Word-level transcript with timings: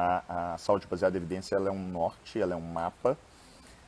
A, 0.00 0.52
a 0.54 0.58
saúde 0.58 0.86
baseada 0.86 1.16
em 1.16 1.20
evidência 1.20 1.56
ela 1.56 1.70
é 1.70 1.72
um 1.72 1.88
norte, 1.88 2.40
ela 2.40 2.54
é 2.54 2.56
um 2.56 2.60
mapa, 2.60 3.18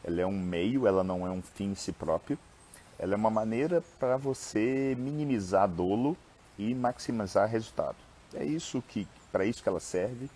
ela 0.03 0.21
é 0.21 0.27
um 0.27 0.37
meio, 0.37 0.85
ela 0.85 1.05
não 1.05 1.25
é 1.25 1.31
um 1.31 1.41
fim 1.41 1.71
em 1.71 1.75
si 1.77 1.93
próprio. 1.93 2.37
Ela 2.99 3.15
é 3.15 3.17
uma 3.17 3.31
maneira 3.31 3.81
para 3.97 4.17
você 4.17 4.97
minimizar 4.99 5.69
dolo 5.69 6.17
e 6.59 6.75
maximizar 6.75 7.49
resultado. 7.49 7.95
É 8.35 8.45
isso 8.45 8.83
que, 8.89 9.07
para 9.31 9.45
isso 9.45 9.63
que 9.63 9.69
ela 9.69 9.79
serve. 9.79 10.29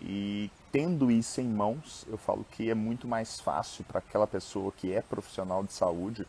E 0.00 0.50
tendo 0.72 1.10
isso 1.10 1.38
em 1.38 1.48
mãos, 1.48 2.06
eu 2.08 2.16
falo 2.16 2.46
que 2.52 2.70
é 2.70 2.74
muito 2.74 3.06
mais 3.06 3.38
fácil 3.38 3.84
para 3.84 3.98
aquela 3.98 4.26
pessoa 4.26 4.72
que 4.72 4.90
é 4.90 5.02
profissional 5.02 5.62
de 5.62 5.74
saúde 5.74 6.26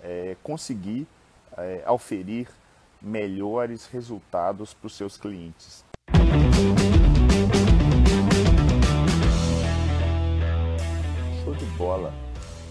é, 0.00 0.36
conseguir 0.44 1.08
é, 1.56 1.82
auferir 1.84 2.48
melhores 3.02 3.86
resultados 3.86 4.72
para 4.72 4.86
os 4.86 4.96
seus 4.96 5.16
clientes. 5.16 5.84
Show 11.54 11.58
de 11.58 11.66
bola. 11.76 12.12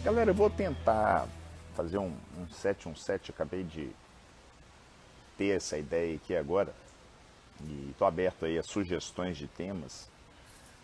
Galera, 0.04 0.32
eu 0.32 0.34
vou 0.34 0.50
tentar 0.50 1.28
fazer 1.74 1.98
um, 1.98 2.14
um 2.38 2.48
717, 2.48 3.32
acabei 3.32 3.64
de 3.64 3.90
ter 5.38 5.56
essa 5.56 5.78
ideia 5.78 6.16
aqui 6.16 6.36
agora 6.36 6.74
e 7.62 7.90
estou 7.92 8.08
aberto 8.08 8.46
aí 8.46 8.58
a 8.58 8.64
sugestões 8.64 9.38
de 9.38 9.48
temas, 9.48 10.10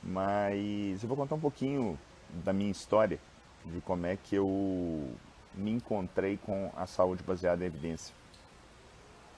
mas 0.03 1.01
eu 1.01 1.07
vou 1.07 1.17
contar 1.17 1.35
um 1.35 1.39
pouquinho 1.39 1.97
da 2.29 2.53
minha 2.53 2.71
história, 2.71 3.19
de 3.65 3.81
como 3.81 4.05
é 4.05 4.15
que 4.15 4.35
eu 4.35 5.09
me 5.53 5.71
encontrei 5.71 6.37
com 6.37 6.71
a 6.75 6.85
saúde 6.85 7.23
baseada 7.23 7.63
em 7.63 7.67
evidência. 7.67 8.13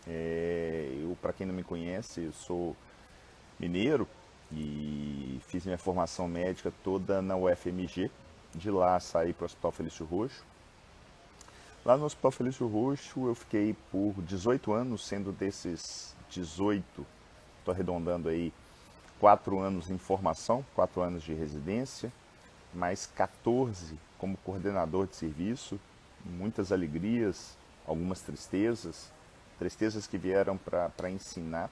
É, 0.08 1.00
eu, 1.02 1.18
para 1.22 1.34
quem 1.34 1.48
não 1.48 1.54
me 1.54 1.64
conhece, 1.64 2.22
eu 2.26 2.34
sou 2.34 2.76
mineiro 3.60 4.08
e 4.52 5.40
fiz 5.48 5.66
minha 5.66 5.78
formação 5.78 6.28
médica 6.28 6.72
toda 6.84 7.22
na 7.22 7.36
UFMG. 7.36 8.12
De 8.54 8.70
lá 8.70 9.00
saí 9.00 9.34
para 9.34 9.44
o 9.44 9.46
Hospital 9.46 9.72
Felício 9.72 10.06
Roxo. 10.06 10.44
Lá 11.86 11.98
no 11.98 12.06
Hospital 12.06 12.32
Felício 12.32 12.68
Roxo 12.68 13.28
eu 13.28 13.34
fiquei 13.34 13.76
por 13.92 14.14
18 14.22 14.74
anos, 14.74 15.08
sendo 15.08 15.32
desses 15.32 16.16
18, 16.30 17.06
estou 17.60 17.74
arredondando 17.74 18.30
aí, 18.30 18.54
4 19.20 19.60
anos 19.60 19.90
em 19.90 19.98
formação, 19.98 20.66
4 20.76 21.02
anos 21.02 21.24
de 21.24 21.34
residência, 21.34 22.12
mais 22.74 23.06
14 23.06 23.98
como 24.18 24.38
coordenador 24.38 25.08
de 25.08 25.16
serviço, 25.16 25.80
muitas 26.24 26.72
alegrias, 26.72 27.58
algumas 27.88 28.22
tristezas, 28.22 29.12
tristezas 29.58 30.06
que 30.06 30.18
vieram 30.18 30.58
para 30.58 31.10
ensinar, 31.10 31.70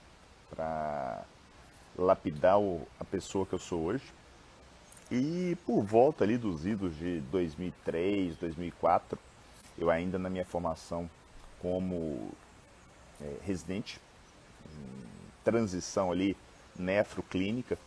para 0.50 1.24
lapidar 1.98 2.58
a 3.00 3.06
pessoa 3.06 3.46
que 3.46 3.54
eu 3.54 3.60
sou 3.60 3.84
hoje. 3.84 4.04
E 5.12 5.58
por 5.66 5.84
volta 5.84 6.24
ali 6.24 6.38
dos 6.38 6.66
idos 6.66 6.96
de 6.96 7.20
2003, 7.32 8.38
2004, 8.38 9.18
eu 9.78 9.90
ainda 9.90 10.20
na 10.20 10.30
minha 10.30 10.46
formação 10.46 11.10
como 11.60 12.32
é, 13.22 13.36
residente, 13.42 14.00
transição 15.44 16.12
ali 16.12 16.38
nefroclínica, 16.78 17.78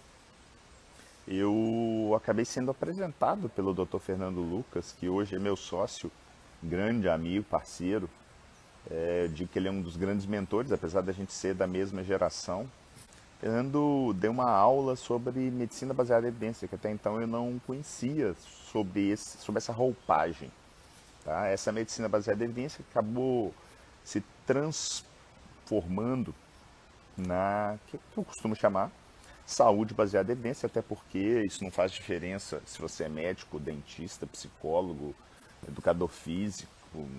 eu 1.26 2.12
acabei 2.16 2.44
sendo 2.44 2.70
apresentado 2.70 3.48
pelo 3.48 3.72
Dr. 3.72 3.98
Fernando 3.98 4.40
Lucas, 4.40 4.94
que 4.98 5.08
hoje 5.08 5.36
é 5.36 5.38
meu 5.38 5.56
sócio, 5.56 6.10
grande 6.60 7.08
amigo, 7.08 7.44
parceiro, 7.44 8.10
é, 8.90 9.28
de 9.28 9.46
que 9.46 9.58
ele 9.58 9.68
é 9.68 9.70
um 9.70 9.80
dos 9.80 9.96
grandes 9.96 10.26
mentores, 10.26 10.72
apesar 10.72 11.00
da 11.02 11.12
gente 11.12 11.32
ser 11.32 11.54
da 11.54 11.66
mesma 11.66 12.02
geração. 12.02 12.68
Fernando 13.42 14.14
deu 14.14 14.30
uma 14.30 14.48
aula 14.48 14.94
sobre 14.94 15.50
medicina 15.50 15.92
baseada 15.92 16.26
em 16.26 16.28
evidência, 16.28 16.68
que 16.68 16.76
até 16.76 16.92
então 16.92 17.20
eu 17.20 17.26
não 17.26 17.60
conhecia 17.66 18.36
sobre, 18.70 19.10
esse, 19.10 19.36
sobre 19.38 19.58
essa 19.58 19.72
roupagem. 19.72 20.48
Tá? 21.24 21.48
Essa 21.48 21.72
medicina 21.72 22.08
baseada 22.08 22.44
em 22.44 22.44
evidência 22.44 22.84
acabou 22.88 23.52
se 24.04 24.22
transformando 24.46 26.32
na 27.16 27.76
que 27.88 27.98
eu 28.16 28.22
costumo 28.22 28.54
chamar 28.54 28.92
saúde 29.44 29.92
baseada 29.92 30.30
em 30.30 30.34
evidência, 30.34 30.68
até 30.68 30.80
porque 30.80 31.42
isso 31.44 31.64
não 31.64 31.70
faz 31.72 31.90
diferença 31.90 32.62
se 32.64 32.80
você 32.80 33.02
é 33.02 33.08
médico, 33.08 33.58
dentista, 33.58 34.24
psicólogo, 34.24 35.16
educador 35.66 36.08
físico, 36.08 36.70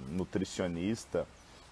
nutricionista, 0.09 1.27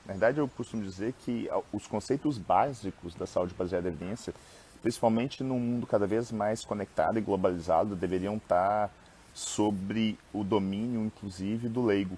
na 0.06 0.14
verdade, 0.14 0.40
eu 0.40 0.48
costumo 0.48 0.84
dizer 0.84 1.14
que 1.26 1.50
os 1.72 1.88
conceitos 1.88 2.38
básicos 2.38 3.16
da 3.16 3.26
saúde 3.26 3.54
baseada 3.54 3.88
em 3.88 3.92
evidência, 3.92 4.34
principalmente 4.82 5.44
num 5.44 5.60
mundo 5.60 5.86
cada 5.86 6.08
vez 6.08 6.32
mais 6.32 6.66
conectado 6.66 7.18
e 7.18 7.22
globalizado, 7.22 7.96
deveriam 7.96 8.38
estar 8.38 8.92
sobre 9.34 10.18
o 10.34 10.44
domínio, 10.44 11.06
inclusive, 11.06 11.70
do 11.70 11.86
leigo, 11.86 12.18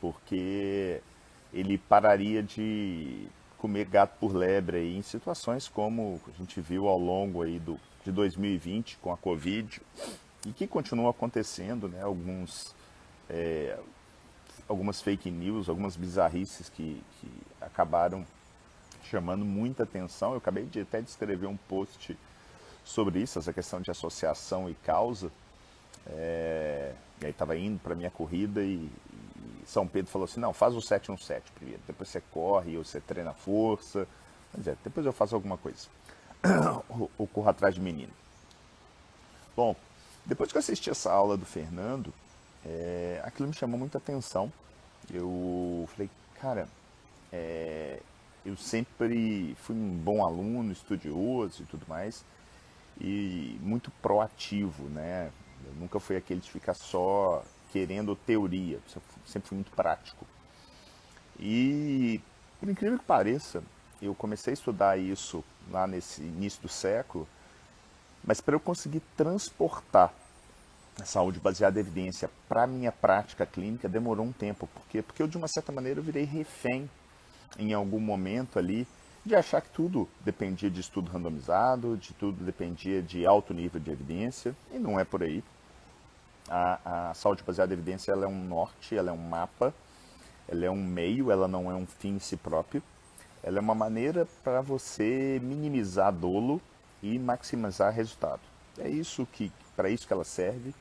porque 0.00 1.00
ele 1.52 1.78
pararia 1.78 2.42
de 2.42 3.28
comer 3.58 3.86
gato 3.86 4.18
por 4.18 4.34
lebre 4.34 4.78
aí, 4.78 4.96
em 4.96 5.02
situações 5.02 5.68
como 5.68 6.20
a 6.28 6.38
gente 6.38 6.60
viu 6.60 6.88
ao 6.88 6.98
longo 6.98 7.42
aí 7.42 7.58
do, 7.58 7.78
de 8.04 8.10
2020 8.10 8.98
com 8.98 9.12
a 9.12 9.16
Covid 9.16 9.80
e 10.46 10.52
que 10.52 10.66
continua 10.66 11.10
acontecendo, 11.10 11.88
né? 11.88 12.02
Alguns 12.02 12.74
é, 13.28 13.78
algumas 14.70 15.00
fake 15.00 15.30
news, 15.32 15.68
algumas 15.68 15.96
bizarrices 15.96 16.68
que, 16.68 17.02
que 17.20 17.28
acabaram 17.60 18.24
chamando 19.02 19.44
muita 19.44 19.82
atenção. 19.82 20.30
Eu 20.30 20.38
acabei 20.38 20.64
de 20.64 20.80
até 20.80 21.00
de 21.00 21.10
escrever 21.10 21.48
um 21.48 21.56
post 21.56 22.16
sobre 22.84 23.20
isso, 23.20 23.40
essa 23.40 23.52
questão 23.52 23.80
de 23.80 23.90
associação 23.90 24.70
e 24.70 24.74
causa. 24.74 25.32
É, 26.06 26.94
e 27.20 27.26
aí 27.26 27.32
estava 27.32 27.56
indo 27.56 27.80
para 27.80 27.96
minha 27.96 28.12
corrida 28.12 28.62
e, 28.62 28.76
e, 28.76 29.66
São 29.66 29.88
Pedro 29.88 30.10
falou 30.10 30.26
assim, 30.26 30.38
não, 30.38 30.52
faz 30.52 30.74
o 30.76 30.80
717 30.80 31.50
primeiro, 31.52 31.82
depois 31.86 32.08
você 32.08 32.22
corre 32.30 32.78
ou 32.78 32.84
você 32.84 33.00
treina 33.00 33.32
força. 33.32 34.06
Mas 34.56 34.68
é, 34.68 34.76
depois 34.84 35.04
eu 35.04 35.12
faço 35.12 35.34
alguma 35.34 35.58
coisa. 35.58 35.88
ou 37.18 37.26
corro 37.26 37.48
atrás 37.48 37.74
de 37.74 37.80
menino. 37.80 38.12
Bom, 39.56 39.74
depois 40.24 40.52
que 40.52 40.56
eu 40.56 40.60
assisti 40.60 40.90
essa 40.90 41.10
aula 41.10 41.36
do 41.36 41.44
Fernando, 41.44 42.14
é, 42.64 43.20
aquilo 43.24 43.48
me 43.48 43.54
chamou 43.54 43.78
muita 43.78 43.98
atenção. 43.98 44.52
Eu 45.12 45.88
falei, 45.92 46.10
cara, 46.40 46.68
é, 47.32 48.00
eu 48.44 48.56
sempre 48.56 49.54
fui 49.60 49.74
um 49.74 49.96
bom 49.96 50.24
aluno, 50.24 50.72
estudioso 50.72 51.62
e 51.62 51.66
tudo 51.66 51.86
mais, 51.88 52.24
e 53.00 53.58
muito 53.62 53.90
proativo, 54.02 54.84
né? 54.84 55.30
Eu 55.66 55.74
nunca 55.74 56.00
fui 56.00 56.16
aquele 56.16 56.40
de 56.40 56.50
ficar 56.50 56.74
só 56.74 57.42
querendo 57.72 58.16
teoria, 58.16 58.80
sempre 59.26 59.48
fui 59.48 59.56
muito 59.56 59.70
prático. 59.72 60.26
E, 61.38 62.20
por 62.58 62.68
incrível 62.68 62.98
que 62.98 63.04
pareça, 63.04 63.62
eu 64.02 64.14
comecei 64.14 64.52
a 64.52 64.54
estudar 64.54 64.98
isso 64.98 65.44
lá 65.70 65.86
nesse 65.86 66.22
início 66.22 66.60
do 66.62 66.68
século, 66.68 67.28
mas 68.24 68.40
para 68.40 68.54
eu 68.54 68.60
conseguir 68.60 69.00
transportar 69.16 70.12
saúde 71.06 71.40
baseada 71.40 71.78
em 71.78 71.82
evidência 71.82 72.30
para 72.48 72.66
minha 72.66 72.92
prática 72.92 73.46
clínica 73.46 73.88
demorou 73.88 74.26
um 74.26 74.32
tempo. 74.32 74.66
Por 74.66 74.82
quê? 74.88 75.02
Porque 75.02 75.22
eu, 75.22 75.28
de 75.28 75.36
uma 75.36 75.48
certa 75.48 75.72
maneira, 75.72 76.00
eu 76.00 76.04
virei 76.04 76.24
refém 76.24 76.88
em 77.58 77.72
algum 77.72 78.00
momento 78.00 78.58
ali 78.58 78.86
de 79.24 79.34
achar 79.34 79.60
que 79.60 79.70
tudo 79.70 80.08
dependia 80.24 80.70
de 80.70 80.80
estudo 80.80 81.10
randomizado, 81.10 81.96
de 81.96 82.14
tudo 82.14 82.42
dependia 82.44 83.02
de 83.02 83.26
alto 83.26 83.52
nível 83.52 83.80
de 83.80 83.90
evidência, 83.90 84.54
e 84.72 84.78
não 84.78 84.98
é 84.98 85.04
por 85.04 85.22
aí. 85.22 85.44
A, 86.48 87.10
a 87.10 87.14
saúde 87.14 87.42
baseada 87.42 87.72
em 87.72 87.76
evidência 87.76 88.12
ela 88.12 88.24
é 88.24 88.28
um 88.28 88.44
norte, 88.44 88.96
ela 88.96 89.10
é 89.10 89.12
um 89.12 89.28
mapa, 89.28 89.74
ela 90.48 90.64
é 90.64 90.70
um 90.70 90.82
meio, 90.82 91.30
ela 91.30 91.46
não 91.46 91.70
é 91.70 91.74
um 91.74 91.86
fim 91.86 92.16
em 92.16 92.18
si 92.18 92.36
próprio. 92.36 92.82
Ela 93.42 93.58
é 93.58 93.60
uma 93.60 93.74
maneira 93.74 94.26
para 94.42 94.60
você 94.60 95.40
minimizar 95.42 96.12
dolo 96.12 96.60
e 97.02 97.18
maximizar 97.18 97.92
resultado. 97.92 98.40
É 98.78 98.88
isso 98.88 99.26
que, 99.32 99.52
para 99.76 99.88
isso 99.90 100.06
que 100.06 100.12
ela 100.12 100.24
serve. 100.24 100.74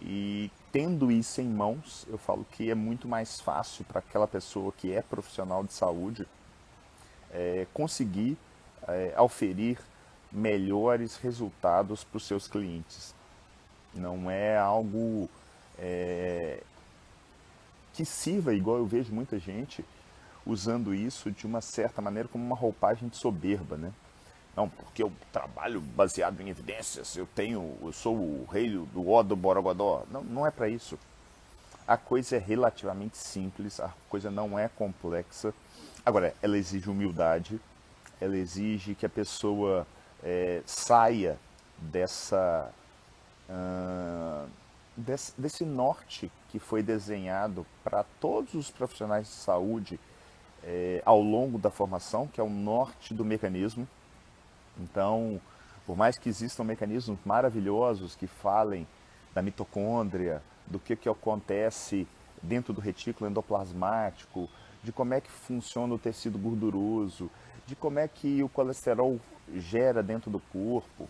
E 0.00 0.50
tendo 0.72 1.10
isso 1.10 1.40
em 1.40 1.48
mãos, 1.48 2.06
eu 2.08 2.16
falo 2.16 2.46
que 2.52 2.70
é 2.70 2.74
muito 2.74 3.06
mais 3.06 3.40
fácil 3.40 3.84
para 3.84 3.98
aquela 3.98 4.26
pessoa 4.26 4.72
que 4.72 4.92
é 4.92 5.02
profissional 5.02 5.62
de 5.62 5.72
saúde 5.72 6.26
é, 7.32 7.66
conseguir 7.72 8.36
é, 8.88 9.12
auferir 9.16 9.78
melhores 10.32 11.16
resultados 11.16 12.04
para 12.04 12.16
os 12.16 12.26
seus 12.26 12.48
clientes. 12.48 13.14
Não 13.94 14.30
é 14.30 14.56
algo 14.56 15.28
é, 15.78 16.62
que 17.92 18.04
sirva, 18.04 18.54
igual 18.54 18.78
eu 18.78 18.86
vejo 18.86 19.12
muita 19.12 19.38
gente 19.38 19.84
usando 20.46 20.94
isso 20.94 21.30
de 21.30 21.46
uma 21.46 21.60
certa 21.60 22.00
maneira 22.00 22.28
como 22.28 22.44
uma 22.44 22.56
roupagem 22.56 23.08
de 23.08 23.16
soberba, 23.16 23.76
né? 23.76 23.92
Não, 24.56 24.68
porque 24.68 25.02
eu 25.02 25.12
trabalho 25.32 25.80
baseado 25.80 26.40
em 26.40 26.48
evidências, 26.48 27.16
eu 27.16 27.26
tenho, 27.34 27.76
eu 27.82 27.92
sou 27.92 28.16
o 28.16 28.48
rei 28.50 28.68
do 28.70 29.08
ó 29.10 29.22
do 29.22 29.36
Borogodó. 29.36 30.04
Não, 30.10 30.22
não 30.22 30.46
é 30.46 30.50
para 30.50 30.68
isso. 30.68 30.98
A 31.86 31.96
coisa 31.96 32.36
é 32.36 32.38
relativamente 32.38 33.16
simples, 33.16 33.80
a 33.80 33.92
coisa 34.08 34.30
não 34.30 34.58
é 34.58 34.68
complexa. 34.68 35.54
Agora, 36.04 36.34
ela 36.42 36.56
exige 36.56 36.90
humildade, 36.90 37.60
ela 38.20 38.36
exige 38.36 38.94
que 38.94 39.06
a 39.06 39.08
pessoa 39.08 39.86
é, 40.22 40.62
saia 40.66 41.38
dessa 41.78 42.70
uh, 43.48 44.48
desse, 44.96 45.32
desse, 45.38 45.64
norte 45.64 46.30
que 46.50 46.58
foi 46.58 46.82
desenhado 46.82 47.66
para 47.82 48.04
todos 48.20 48.54
os 48.54 48.70
profissionais 48.70 49.26
de 49.26 49.32
saúde 49.32 49.98
eh, 50.62 51.00
ao 51.06 51.20
longo 51.22 51.58
da 51.58 51.70
formação, 51.70 52.26
que 52.26 52.40
é 52.40 52.44
o 52.44 52.50
norte 52.50 53.14
do 53.14 53.24
mecanismo. 53.24 53.88
Então, 54.78 55.40
por 55.86 55.96
mais 55.96 56.18
que 56.18 56.28
existam 56.28 56.64
mecanismos 56.64 57.18
maravilhosos 57.24 58.14
que 58.14 58.26
falem 58.26 58.86
da 59.34 59.42
mitocôndria, 59.42 60.42
do 60.66 60.78
que, 60.78 60.94
que 60.96 61.08
acontece 61.08 62.06
dentro 62.42 62.72
do 62.72 62.80
retículo 62.80 63.28
endoplasmático, 63.28 64.48
de 64.82 64.92
como 64.92 65.14
é 65.14 65.20
que 65.20 65.30
funciona 65.30 65.94
o 65.94 65.98
tecido 65.98 66.38
gorduroso, 66.38 67.30
de 67.66 67.76
como 67.76 67.98
é 67.98 68.08
que 68.08 68.42
o 68.42 68.48
colesterol 68.48 69.20
gera 69.54 70.02
dentro 70.02 70.30
do 70.30 70.40
corpo. 70.40 71.08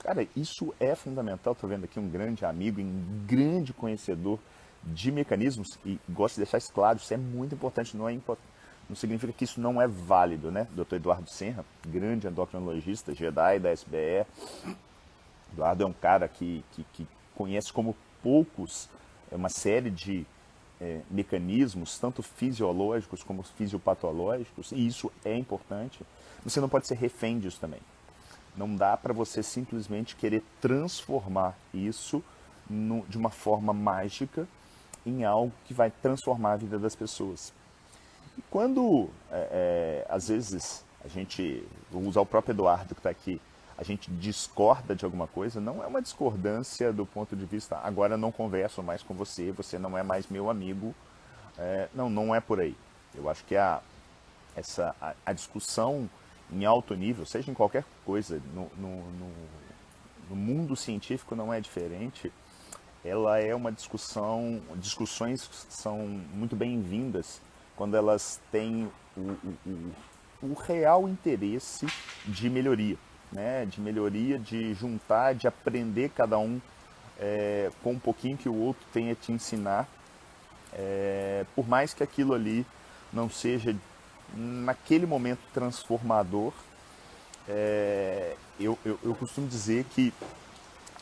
Cara, 0.00 0.26
isso 0.34 0.72
é 0.78 0.94
fundamental. 0.94 1.52
Estou 1.52 1.68
vendo 1.68 1.84
aqui 1.84 1.98
um 1.98 2.08
grande 2.08 2.44
amigo, 2.44 2.80
um 2.80 3.24
grande 3.26 3.72
conhecedor 3.72 4.38
de 4.82 5.12
mecanismos 5.12 5.78
e 5.84 5.98
gosto 6.08 6.36
de 6.36 6.42
deixar 6.42 6.58
isso 6.58 6.72
claro. 6.72 6.98
Isso 6.98 7.12
é 7.12 7.16
muito 7.16 7.54
importante. 7.54 7.96
Não, 7.96 8.08
é. 8.08 8.18
Não 8.90 8.96
significa 8.96 9.32
que 9.32 9.44
isso 9.44 9.60
não 9.60 9.80
é 9.80 9.86
válido, 9.86 10.50
né? 10.50 10.66
Dr. 10.72 10.96
Eduardo 10.96 11.30
Senra, 11.30 11.64
grande 11.86 12.26
endocrinologista, 12.26 13.14
Jedi 13.14 13.60
da 13.60 13.72
SBE. 13.72 14.26
Eduardo 15.52 15.84
é 15.84 15.86
um 15.86 15.92
cara 15.92 16.26
que, 16.26 16.64
que, 16.72 16.84
que 16.92 17.06
conhece 17.36 17.72
como 17.72 17.96
poucos 18.20 18.88
é 19.30 19.36
uma 19.36 19.48
série 19.48 19.90
de 19.90 20.26
é, 20.80 21.02
mecanismos, 21.08 22.00
tanto 22.00 22.20
fisiológicos 22.20 23.22
como 23.22 23.44
fisiopatológicos, 23.44 24.72
e 24.72 24.84
isso 24.84 25.12
é 25.24 25.36
importante. 25.36 26.00
Você 26.42 26.60
não 26.60 26.68
pode 26.68 26.88
ser 26.88 26.96
refém 26.96 27.38
disso 27.38 27.60
também. 27.60 27.80
Não 28.56 28.74
dá 28.74 28.96
para 28.96 29.14
você 29.14 29.40
simplesmente 29.40 30.16
querer 30.16 30.42
transformar 30.60 31.56
isso 31.72 32.24
no, 32.68 33.06
de 33.06 33.16
uma 33.16 33.30
forma 33.30 33.72
mágica 33.72 34.48
em 35.06 35.24
algo 35.24 35.52
que 35.64 35.72
vai 35.72 35.92
transformar 35.92 36.54
a 36.54 36.56
vida 36.56 36.76
das 36.76 36.96
pessoas. 36.96 37.52
E 38.38 38.42
quando, 38.50 39.08
é, 39.30 39.48
é, 39.50 40.06
às 40.08 40.28
vezes, 40.28 40.84
a 41.04 41.08
gente, 41.08 41.66
vou 41.90 42.02
usar 42.02 42.20
o 42.20 42.26
próprio 42.26 42.52
Eduardo 42.52 42.94
que 42.94 43.00
está 43.00 43.10
aqui, 43.10 43.40
a 43.76 43.82
gente 43.82 44.10
discorda 44.10 44.94
de 44.94 45.06
alguma 45.06 45.26
coisa, 45.26 45.58
não 45.58 45.82
é 45.82 45.86
uma 45.86 46.02
discordância 46.02 46.92
do 46.92 47.06
ponto 47.06 47.34
de 47.34 47.46
vista, 47.46 47.78
agora 47.82 48.16
não 48.16 48.30
converso 48.30 48.82
mais 48.82 49.02
com 49.02 49.14
você, 49.14 49.50
você 49.52 49.78
não 49.78 49.96
é 49.96 50.02
mais 50.02 50.28
meu 50.28 50.50
amigo. 50.50 50.94
É, 51.58 51.88
não, 51.94 52.10
não 52.10 52.34
é 52.34 52.40
por 52.40 52.60
aí. 52.60 52.76
Eu 53.14 53.28
acho 53.28 53.44
que 53.44 53.56
a, 53.56 53.80
essa, 54.54 54.94
a, 55.00 55.14
a, 55.24 55.32
discussão 55.32 56.08
em 56.52 56.64
alto 56.64 56.94
nível, 56.94 57.24
seja 57.24 57.50
em 57.50 57.54
qualquer 57.54 57.84
coisa, 58.04 58.40
no, 58.54 58.70
no, 58.76 59.10
no, 59.12 59.32
no 60.30 60.36
mundo 60.36 60.76
científico 60.76 61.34
não 61.34 61.52
é 61.52 61.60
diferente, 61.60 62.32
ela 63.04 63.38
é 63.38 63.54
uma 63.54 63.72
discussão, 63.72 64.60
discussões 64.76 65.48
são 65.70 65.98
muito 66.34 66.54
bem-vindas 66.54 67.40
quando 67.80 67.96
elas 67.96 68.38
têm 68.52 68.92
o, 69.16 69.20
o, 69.20 69.92
o, 70.42 70.52
real 70.52 71.08
interesse 71.08 71.86
de 72.26 72.50
melhoria 72.50 72.98
né, 73.32 73.64
de 73.64 73.80
melhoria, 73.80 74.38
de 74.38 74.74
juntar, 74.74 75.34
de 75.34 75.46
aprender 75.48 76.10
cada 76.10 76.38
um 76.38 76.60
é, 77.18 77.70
com 77.82 77.92
um 77.92 77.98
pouquinho 77.98 78.36
que 78.36 78.50
o 78.50 78.54
outro 78.54 78.84
tem 78.92 79.10
a 79.10 79.14
te 79.14 79.32
ensinar, 79.32 79.88
é, 80.74 81.46
por 81.56 81.66
mais 81.66 81.94
que 81.94 82.02
aquilo 82.02 82.34
ali 82.34 82.66
não 83.10 83.30
seja 83.30 83.74
naquele 84.34 85.06
momento 85.06 85.40
transformador, 85.54 86.52
é, 87.48 88.36
eu, 88.58 88.78
eu, 88.84 88.98
eu, 89.02 89.14
costumo 89.14 89.48
dizer 89.48 89.84
que 89.84 90.12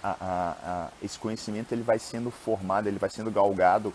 a, 0.01 0.11
a, 0.11 0.51
a, 0.63 0.89
esse 1.03 1.19
conhecimento 1.19 1.73
ele 1.73 1.83
vai 1.83 1.99
sendo 1.99 2.31
formado, 2.31 2.87
ele 2.87 3.01
vai 3.01 3.11
sendo 3.11 3.33
galgado 3.33 3.93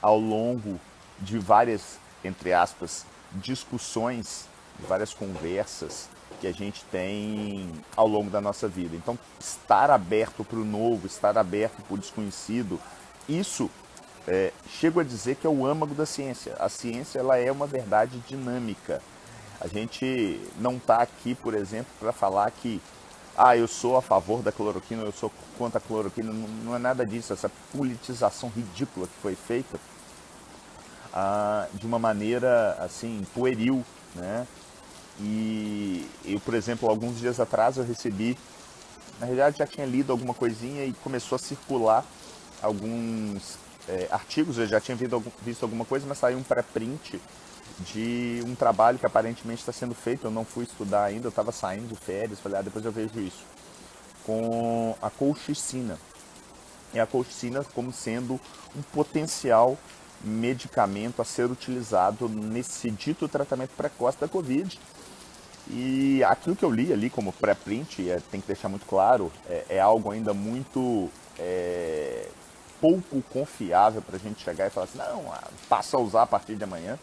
ao 0.00 0.18
longo 0.18 0.80
de 1.20 1.38
várias, 1.38 1.98
entre 2.24 2.52
aspas, 2.52 3.04
discussões, 3.32 4.46
várias 4.86 5.12
conversas, 5.14 6.08
que 6.40 6.46
a 6.46 6.52
gente 6.52 6.84
tem 6.90 7.70
ao 7.96 8.08
longo 8.08 8.28
da 8.28 8.40
nossa 8.40 8.66
vida. 8.66 8.96
Então, 8.96 9.18
estar 9.38 9.90
aberto 9.90 10.42
para 10.44 10.58
o 10.58 10.64
novo, 10.64 11.06
estar 11.06 11.38
aberto 11.38 11.80
para 11.82 11.94
o 11.94 11.98
desconhecido, 11.98 12.80
isso 13.28 13.70
é, 14.26 14.52
chego 14.68 15.00
a 15.00 15.04
dizer 15.04 15.36
que 15.36 15.46
é 15.46 15.50
o 15.50 15.64
âmago 15.64 15.94
da 15.94 16.04
ciência. 16.04 16.54
A 16.58 16.68
ciência 16.68 17.18
ela 17.18 17.36
é 17.36 17.50
uma 17.50 17.66
verdade 17.66 18.18
dinâmica. 18.26 19.00
A 19.60 19.68
gente 19.68 20.40
não 20.58 20.76
está 20.76 20.96
aqui, 20.96 21.34
por 21.34 21.54
exemplo, 21.54 21.92
para 22.00 22.12
falar 22.12 22.50
que 22.50 22.80
ah, 23.36 23.56
eu 23.56 23.68
sou 23.68 23.96
a 23.96 24.02
favor 24.02 24.42
da 24.42 24.52
cloroquina, 24.52 25.02
eu 25.02 25.12
sou 25.12 25.32
contra 25.56 25.78
a 25.78 25.80
cloroquina. 25.80 26.32
Não, 26.32 26.48
não 26.48 26.76
é 26.76 26.78
nada 26.78 27.06
disso. 27.06 27.32
Essa 27.32 27.50
politização 27.72 28.48
ridícula 28.48 29.06
que 29.06 29.22
foi 29.22 29.34
feita 29.34 29.78
ah, 31.12 31.66
de 31.74 31.86
uma 31.86 31.98
maneira 31.98 32.76
assim 32.80 33.24
pueril, 33.34 33.84
né? 34.14 34.46
E 35.20 36.08
eu, 36.24 36.40
por 36.40 36.54
exemplo, 36.54 36.88
alguns 36.88 37.18
dias 37.18 37.38
atrás 37.38 37.76
eu 37.76 37.84
recebi, 37.84 38.36
na 39.20 39.26
realidade 39.26 39.58
já 39.58 39.66
tinha 39.66 39.86
lido 39.86 40.10
alguma 40.10 40.34
coisinha 40.34 40.84
e 40.84 40.92
começou 41.04 41.36
a 41.36 41.38
circular 41.38 42.04
alguns 42.62 43.58
é, 43.88 44.08
artigos, 44.10 44.58
eu 44.58 44.66
já 44.66 44.80
tinha 44.80 44.96
visto, 44.96 45.22
visto 45.42 45.62
alguma 45.62 45.84
coisa, 45.84 46.06
mas 46.08 46.18
saiu 46.18 46.38
um 46.38 46.42
pré-print 46.42 47.20
de 47.80 48.42
um 48.46 48.54
trabalho 48.54 48.98
que 48.98 49.06
aparentemente 49.06 49.60
está 49.60 49.72
sendo 49.72 49.94
feito, 49.94 50.26
eu 50.26 50.30
não 50.30 50.44
fui 50.44 50.64
estudar 50.64 51.04
ainda, 51.04 51.26
eu 51.26 51.30
estava 51.30 51.52
saindo 51.52 51.88
de 51.88 51.96
férias, 51.96 52.38
falei, 52.40 52.58
ah, 52.58 52.62
depois 52.62 52.84
eu 52.84 52.92
vejo 52.92 53.20
isso, 53.20 53.44
com 54.24 54.96
a 55.02 55.10
colchicina. 55.10 55.98
E 56.94 57.00
a 57.00 57.06
colchicina 57.06 57.64
como 57.74 57.92
sendo 57.92 58.38
um 58.76 58.82
potencial 58.92 59.78
medicamento 60.24 61.20
a 61.20 61.24
ser 61.24 61.50
utilizado 61.50 62.28
nesse 62.28 62.90
dito 62.90 63.28
tratamento 63.28 63.70
precoce 63.76 64.18
da 64.20 64.28
Covid. 64.28 64.78
E 65.68 66.22
aquilo 66.24 66.56
que 66.56 66.64
eu 66.64 66.70
li 66.70 66.92
ali 66.92 67.08
como 67.08 67.32
pré-print, 67.32 68.10
é, 68.10 68.20
tem 68.30 68.40
que 68.40 68.46
deixar 68.46 68.68
muito 68.68 68.86
claro, 68.86 69.32
é, 69.48 69.64
é 69.70 69.80
algo 69.80 70.10
ainda 70.10 70.34
muito 70.34 71.08
é, 71.38 72.28
pouco 72.80 73.22
confiável 73.32 74.02
para 74.02 74.16
a 74.16 74.18
gente 74.18 74.42
chegar 74.42 74.66
e 74.66 74.70
falar 74.70 74.84
assim, 74.84 74.98
não, 74.98 75.32
ah, 75.32 75.44
passa 75.68 75.96
a 75.96 76.00
usar 76.00 76.22
a 76.22 76.26
partir 76.26 76.56
de 76.56 76.64
amanhã. 76.64 76.98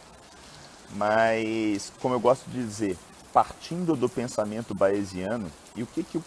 Mas, 0.92 1.92
como 2.01 2.15
eu 2.15 2.19
gosto 2.19 2.50
de 2.50 2.62
dizer, 2.62 2.98
partindo 3.31 3.95
do 3.95 4.10
pensamento 4.10 4.74
bayesiano, 4.74 5.50
e 5.75 5.83
o 5.83 5.88
que, 5.88 6.04
que 6.04 6.18
o 6.18 6.24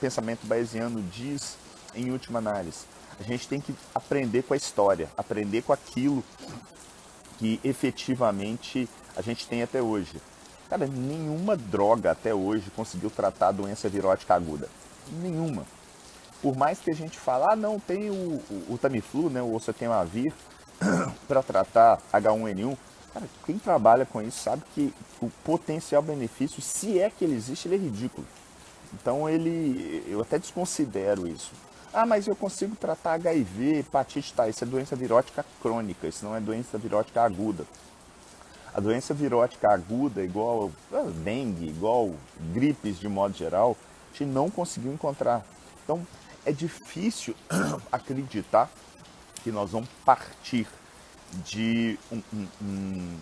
pensamento 0.00 0.46
bayesiano 0.46 1.02
diz 1.02 1.56
em 1.94 2.10
última 2.10 2.38
análise? 2.38 2.84
A 3.20 3.22
gente 3.22 3.46
tem 3.46 3.60
que 3.60 3.74
aprender 3.94 4.42
com 4.42 4.54
a 4.54 4.56
história, 4.56 5.10
aprender 5.14 5.60
com 5.60 5.74
aquilo 5.74 6.24
que 7.38 7.60
efetivamente 7.62 8.88
a 9.14 9.20
gente 9.20 9.46
tem 9.46 9.62
até 9.62 9.82
hoje. 9.82 10.20
Cara, 10.70 10.86
nenhuma 10.86 11.54
droga 11.54 12.12
até 12.12 12.34
hoje 12.34 12.70
conseguiu 12.74 13.10
tratar 13.10 13.48
a 13.48 13.52
doença 13.52 13.90
virótica 13.90 14.34
aguda. 14.34 14.68
Nenhuma. 15.20 15.66
Por 16.40 16.56
mais 16.56 16.78
que 16.78 16.90
a 16.90 16.94
gente 16.94 17.18
fale, 17.18 17.44
ah, 17.50 17.56
não, 17.56 17.78
tem 17.78 18.08
o, 18.08 18.14
o, 18.14 18.66
o 18.70 18.78
Tamiflu, 18.78 19.28
né, 19.28 19.42
o 19.42 19.52
Oseltamivir, 19.52 20.32
para 21.28 21.42
tratar 21.42 22.00
H1N1. 22.10 22.76
Cara, 23.12 23.26
quem 23.44 23.58
trabalha 23.58 24.06
com 24.06 24.22
isso 24.22 24.40
sabe 24.40 24.62
que 24.74 24.94
o 25.20 25.28
potencial 25.44 26.00
benefício, 26.00 26.62
se 26.62 26.98
é 26.98 27.10
que 27.10 27.24
ele 27.24 27.34
existe, 27.34 27.68
ele 27.68 27.74
é 27.74 27.78
ridículo. 27.78 28.26
Então 28.94 29.28
ele, 29.28 30.04
eu 30.08 30.22
até 30.22 30.38
desconsidero 30.38 31.26
isso. 31.26 31.52
Ah, 31.92 32.06
mas 32.06 32.28
eu 32.28 32.36
consigo 32.36 32.76
tratar 32.76 33.14
HIV, 33.14 33.80
hepatite, 33.80 34.32
tá, 34.32 34.48
isso 34.48 34.62
é 34.62 34.66
doença 34.66 34.94
virótica 34.94 35.44
crônica, 35.60 36.06
isso 36.06 36.24
não 36.24 36.36
é 36.36 36.40
doença 36.40 36.78
virótica 36.78 37.22
aguda. 37.22 37.64
A 38.72 38.80
doença 38.80 39.12
virótica 39.12 39.72
aguda, 39.72 40.22
igual 40.22 40.70
a 40.92 41.02
dengue, 41.24 41.66
igual 41.66 42.14
gripes 42.52 43.00
de 43.00 43.08
modo 43.08 43.36
geral, 43.36 43.76
a 44.14 44.16
gente 44.16 44.30
não 44.30 44.48
conseguiu 44.48 44.92
encontrar. 44.92 45.44
Então, 45.82 46.06
é 46.46 46.52
difícil 46.52 47.34
acreditar 47.90 48.70
que 49.42 49.50
nós 49.50 49.72
vamos 49.72 49.88
partir 50.04 50.68
de 51.44 51.98
um, 52.12 52.22
um, 52.62 53.16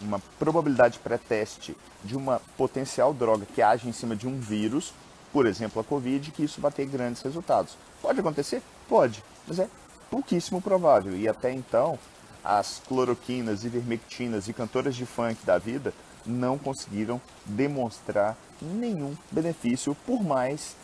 uma 0.00 0.18
probabilidade 0.38 0.98
pré-teste 0.98 1.76
de 2.02 2.16
uma 2.16 2.40
potencial 2.56 3.12
droga 3.12 3.46
que 3.54 3.60
age 3.60 3.86
em 3.86 3.92
cima 3.92 4.16
de 4.16 4.26
um 4.26 4.40
vírus, 4.40 4.94
por 5.30 5.44
exemplo, 5.46 5.80
a 5.80 5.84
Covid, 5.84 6.30
que 6.30 6.44
isso 6.44 6.60
vai 6.60 6.72
ter 6.72 6.86
grandes 6.86 7.20
resultados. 7.20 7.76
Pode 8.04 8.20
acontecer? 8.20 8.62
Pode, 8.86 9.24
mas 9.48 9.58
é 9.58 9.66
pouquíssimo 10.10 10.60
provável. 10.60 11.16
E 11.16 11.26
até 11.26 11.50
então, 11.50 11.98
as 12.44 12.82
cloroquinas, 12.86 13.64
ivermectinas 13.64 14.46
e 14.46 14.52
cantoras 14.52 14.94
de 14.94 15.06
funk 15.06 15.42
da 15.46 15.56
vida 15.56 15.94
não 16.26 16.58
conseguiram 16.58 17.18
demonstrar 17.46 18.36
nenhum 18.60 19.16
benefício, 19.30 19.96
por 20.06 20.22
mais 20.22 20.76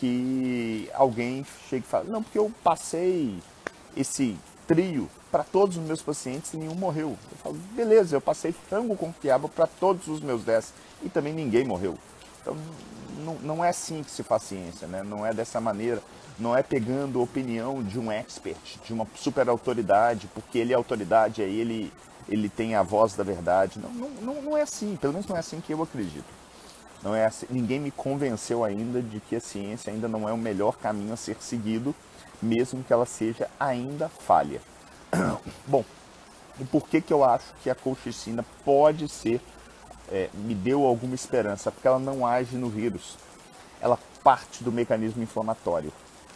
que 0.00 0.90
alguém 0.94 1.46
chegue 1.70 1.84
e 1.86 1.88
fale, 1.88 2.10
não, 2.10 2.24
porque 2.24 2.38
eu 2.38 2.50
passei 2.64 3.38
esse 3.96 4.36
trio 4.66 5.08
para 5.30 5.44
todos 5.44 5.76
os 5.76 5.84
meus 5.84 6.02
pacientes 6.02 6.54
e 6.54 6.56
nenhum 6.56 6.74
morreu. 6.74 7.16
Eu 7.30 7.38
falo, 7.38 7.54
beleza, 7.76 8.16
eu 8.16 8.20
passei 8.20 8.50
frango 8.50 8.96
com 8.96 9.12
para 9.48 9.68
todos 9.68 10.08
os 10.08 10.20
meus 10.20 10.42
10 10.42 10.74
e 11.04 11.08
também 11.08 11.32
ninguém 11.32 11.64
morreu. 11.64 11.96
Então, 12.42 12.56
não, 13.24 13.64
é 13.64 13.68
assim 13.68 14.02
que 14.02 14.10
se 14.10 14.22
faz 14.22 14.42
ciência, 14.42 14.86
né? 14.86 15.02
não 15.02 15.24
é 15.24 15.32
dessa 15.32 15.60
maneira, 15.60 16.02
não 16.38 16.56
é 16.56 16.62
pegando 16.62 17.22
opinião 17.22 17.82
de 17.82 17.98
um 17.98 18.10
expert, 18.10 18.78
de 18.84 18.92
uma 18.92 19.06
super 19.14 19.48
autoridade, 19.48 20.28
porque 20.34 20.58
ele 20.58 20.72
é 20.72 20.76
autoridade, 20.76 21.42
aí 21.42 21.60
ele, 21.60 21.92
ele 22.28 22.48
tem 22.48 22.74
a 22.74 22.82
voz 22.82 23.14
da 23.14 23.24
verdade. 23.24 23.78
Não, 23.78 23.90
não, 23.90 24.10
não, 24.20 24.42
não 24.42 24.56
é 24.56 24.62
assim, 24.62 24.96
pelo 24.96 25.12
menos 25.12 25.26
não 25.26 25.36
é 25.36 25.40
assim 25.40 25.60
que 25.60 25.72
eu 25.72 25.82
acredito. 25.82 26.44
Não 27.02 27.14
é 27.14 27.26
assim, 27.26 27.46
ninguém 27.50 27.78
me 27.78 27.90
convenceu 27.90 28.64
ainda 28.64 29.02
de 29.02 29.20
que 29.20 29.36
a 29.36 29.40
ciência 29.40 29.92
ainda 29.92 30.08
não 30.08 30.28
é 30.28 30.32
o 30.32 30.38
melhor 30.38 30.76
caminho 30.76 31.12
a 31.12 31.16
ser 31.16 31.36
seguido, 31.40 31.94
mesmo 32.40 32.82
que 32.82 32.92
ela 32.92 33.06
seja 33.06 33.48
ainda 33.60 34.08
falha. 34.08 34.60
Bom, 35.68 35.84
e 36.58 36.64
por 36.64 36.88
que, 36.88 37.00
que 37.00 37.12
eu 37.12 37.24
acho 37.24 37.46
que 37.62 37.68
a 37.68 37.74
colchicina 37.74 38.44
pode 38.64 39.08
ser, 39.08 39.40
é, 40.10 40.28
me 40.34 40.54
deu 40.54 40.84
alguma 40.84 41.14
esperança? 41.14 41.70
Porque 41.70 41.86
ela 41.86 41.98
não 41.98 42.26
age 42.26 42.56
no 42.56 42.68
vírus, 42.68 43.16
ela 43.80 43.98
parte 44.22 44.64
do 44.64 44.72
mecanismo 44.72 45.22
inflamatório. 45.22 45.92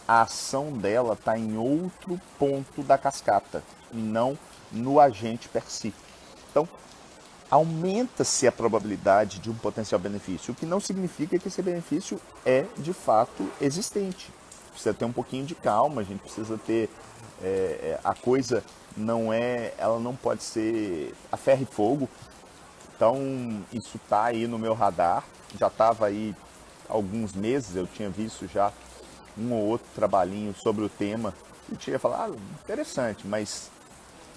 A 0.06 0.22
ação 0.22 0.72
dela 0.72 1.14
está 1.14 1.38
em 1.38 1.56
outro 1.56 2.20
ponto 2.38 2.82
da 2.82 2.96
cascata, 2.96 3.62
não 3.92 4.38
no 4.72 5.00
agente 5.00 5.48
per 5.48 5.64
si. 5.70 5.92
Então, 6.50 6.68
aumenta-se 7.50 8.46
a 8.46 8.52
probabilidade 8.52 9.38
de 9.38 9.50
um 9.50 9.54
potencial 9.54 9.98
benefício, 9.98 10.52
o 10.52 10.54
que 10.54 10.66
não 10.66 10.80
significa 10.80 11.38
que 11.38 11.48
esse 11.48 11.62
benefício 11.62 12.20
é 12.44 12.64
de 12.76 12.92
fato 12.92 13.48
existente. 13.60 14.30
Precisa 14.70 14.94
ter 14.94 15.04
um 15.04 15.12
pouquinho 15.12 15.44
de 15.44 15.54
calma, 15.54 16.02
a 16.02 16.04
gente 16.04 16.20
precisa 16.20 16.58
ter 16.58 16.88
é, 17.42 17.46
é, 17.46 18.00
a 18.04 18.14
coisa 18.14 18.62
não 18.96 19.32
é, 19.32 19.72
ela 19.78 19.98
não 19.98 20.14
pode 20.14 20.42
ser 20.42 21.14
a 21.30 21.37
ferro 21.37 21.62
e 21.62 21.66
fogo. 21.66 22.08
Então 22.98 23.64
isso 23.72 23.96
está 23.96 24.24
aí 24.24 24.48
no 24.48 24.58
meu 24.58 24.74
radar. 24.74 25.22
Já 25.56 25.68
estava 25.68 26.06
aí 26.06 26.34
alguns 26.88 27.32
meses, 27.32 27.76
eu 27.76 27.86
tinha 27.86 28.10
visto 28.10 28.48
já 28.48 28.72
um 29.38 29.52
ou 29.52 29.66
outro 29.66 29.86
trabalhinho 29.94 30.52
sobre 30.52 30.84
o 30.84 30.88
tema 30.88 31.32
e 31.70 31.76
tinha 31.76 31.96
falado, 31.96 32.34
ah, 32.34 32.60
interessante, 32.64 33.24
mas 33.24 33.70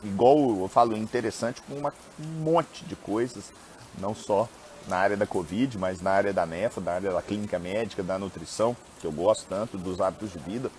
igual 0.03 0.37
eu 0.59 0.67
falo, 0.67 0.95
interessante 0.95 1.59
com 1.63 1.73
uma, 1.73 1.91
um 2.19 2.43
monte 2.43 2.85
de 2.85 2.95
coisas, 2.95 3.51
não 3.97 4.13
só 4.13 4.47
na 4.87 4.97
área 4.97 5.17
da 5.17 5.25
Covid, 5.25 5.79
mas 5.79 5.99
na 5.99 6.11
área 6.11 6.31
da 6.31 6.45
NEFA, 6.45 6.81
na 6.81 6.91
área 6.91 7.11
da 7.11 7.21
clínica 7.21 7.57
médica, 7.57 8.03
da 8.03 8.19
nutrição, 8.19 8.77
que 8.99 9.07
eu 9.07 9.11
gosto 9.11 9.47
tanto, 9.49 9.75
dos 9.75 9.99
hábitos 9.99 10.31
de 10.31 10.37
vida. 10.37 10.69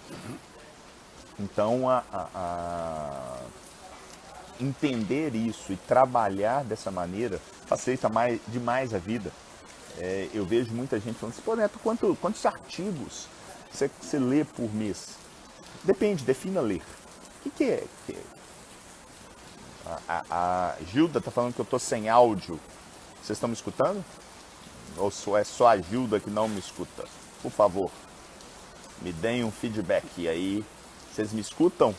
Então, 1.39 1.89
a, 1.89 2.05
a, 2.13 2.29
a 2.35 3.39
entender 4.61 5.35
isso 5.35 5.73
e 5.73 5.77
trabalhar 5.77 6.65
dessa 6.65 6.91
maneira 6.91 7.41
facilita 7.67 8.09
mais, 8.09 8.41
demais 8.49 8.95
a 8.95 8.99
vida. 8.99 9.33
É, 9.99 10.29
eu 10.33 10.45
vejo 10.45 10.73
muita 10.73 10.99
gente 10.99 11.19
falando 11.19 11.35
assim, 11.35 11.43
pô 11.43 11.55
Neto, 11.55 11.79
quanto, 11.83 12.17
quantos 12.21 12.45
artigos 12.47 13.27
você, 13.73 13.91
você 14.01 14.19
lê 14.19 14.45
por 14.45 14.73
mês? 14.75 15.17
Depende, 15.83 16.25
defina 16.25 16.61
ler. 16.61 16.83
O 17.39 17.43
que, 17.43 17.51
que 17.51 17.65
é? 17.65 17.85
Que 18.07 18.13
é? 18.13 18.23
A, 20.09 20.25
a, 20.31 20.75
Gilda 20.93 21.19
está 21.19 21.31
falando 21.31 21.55
que 21.55 21.61
eu 21.61 21.65
estou 21.65 21.79
sem 21.79 22.09
áudio. 22.09 22.61
Vocês 23.17 23.37
estão 23.37 23.49
me 23.49 23.55
escutando? 23.55 24.05
Ou 24.97 25.11
só, 25.11 25.39
é 25.39 25.45
só 25.45 25.69
a 25.69 25.79
Gilda 25.79 26.21
que 26.21 26.31
não 26.31 26.49
me 26.49 26.59
escuta? 26.59 27.05
Por 27.43 27.51
favor, 27.51 27.91
me 29.01 29.13
deem 29.13 29.43
um 29.43 29.51
feedback 29.51 30.29
aí. 30.29 30.65
Vocês 31.11 31.33
me 31.33 31.41
escutam? 31.41 31.95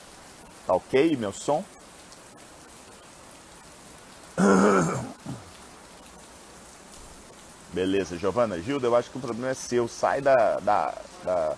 Tá 0.66 0.74
ok 0.76 1.18
meu 1.18 1.34
som? 1.34 1.64
Beleza, 7.74 8.18
Giovana. 8.18 8.60
Gilda, 8.60 8.88
eu 8.88 8.96
acho 8.96 9.10
que 9.10 9.18
o 9.18 9.22
problema 9.22 9.50
é 9.50 9.54
seu. 9.54 9.88
Sai 9.88 10.22
da. 10.22 10.60
da, 10.60 10.94
da... 11.24 11.56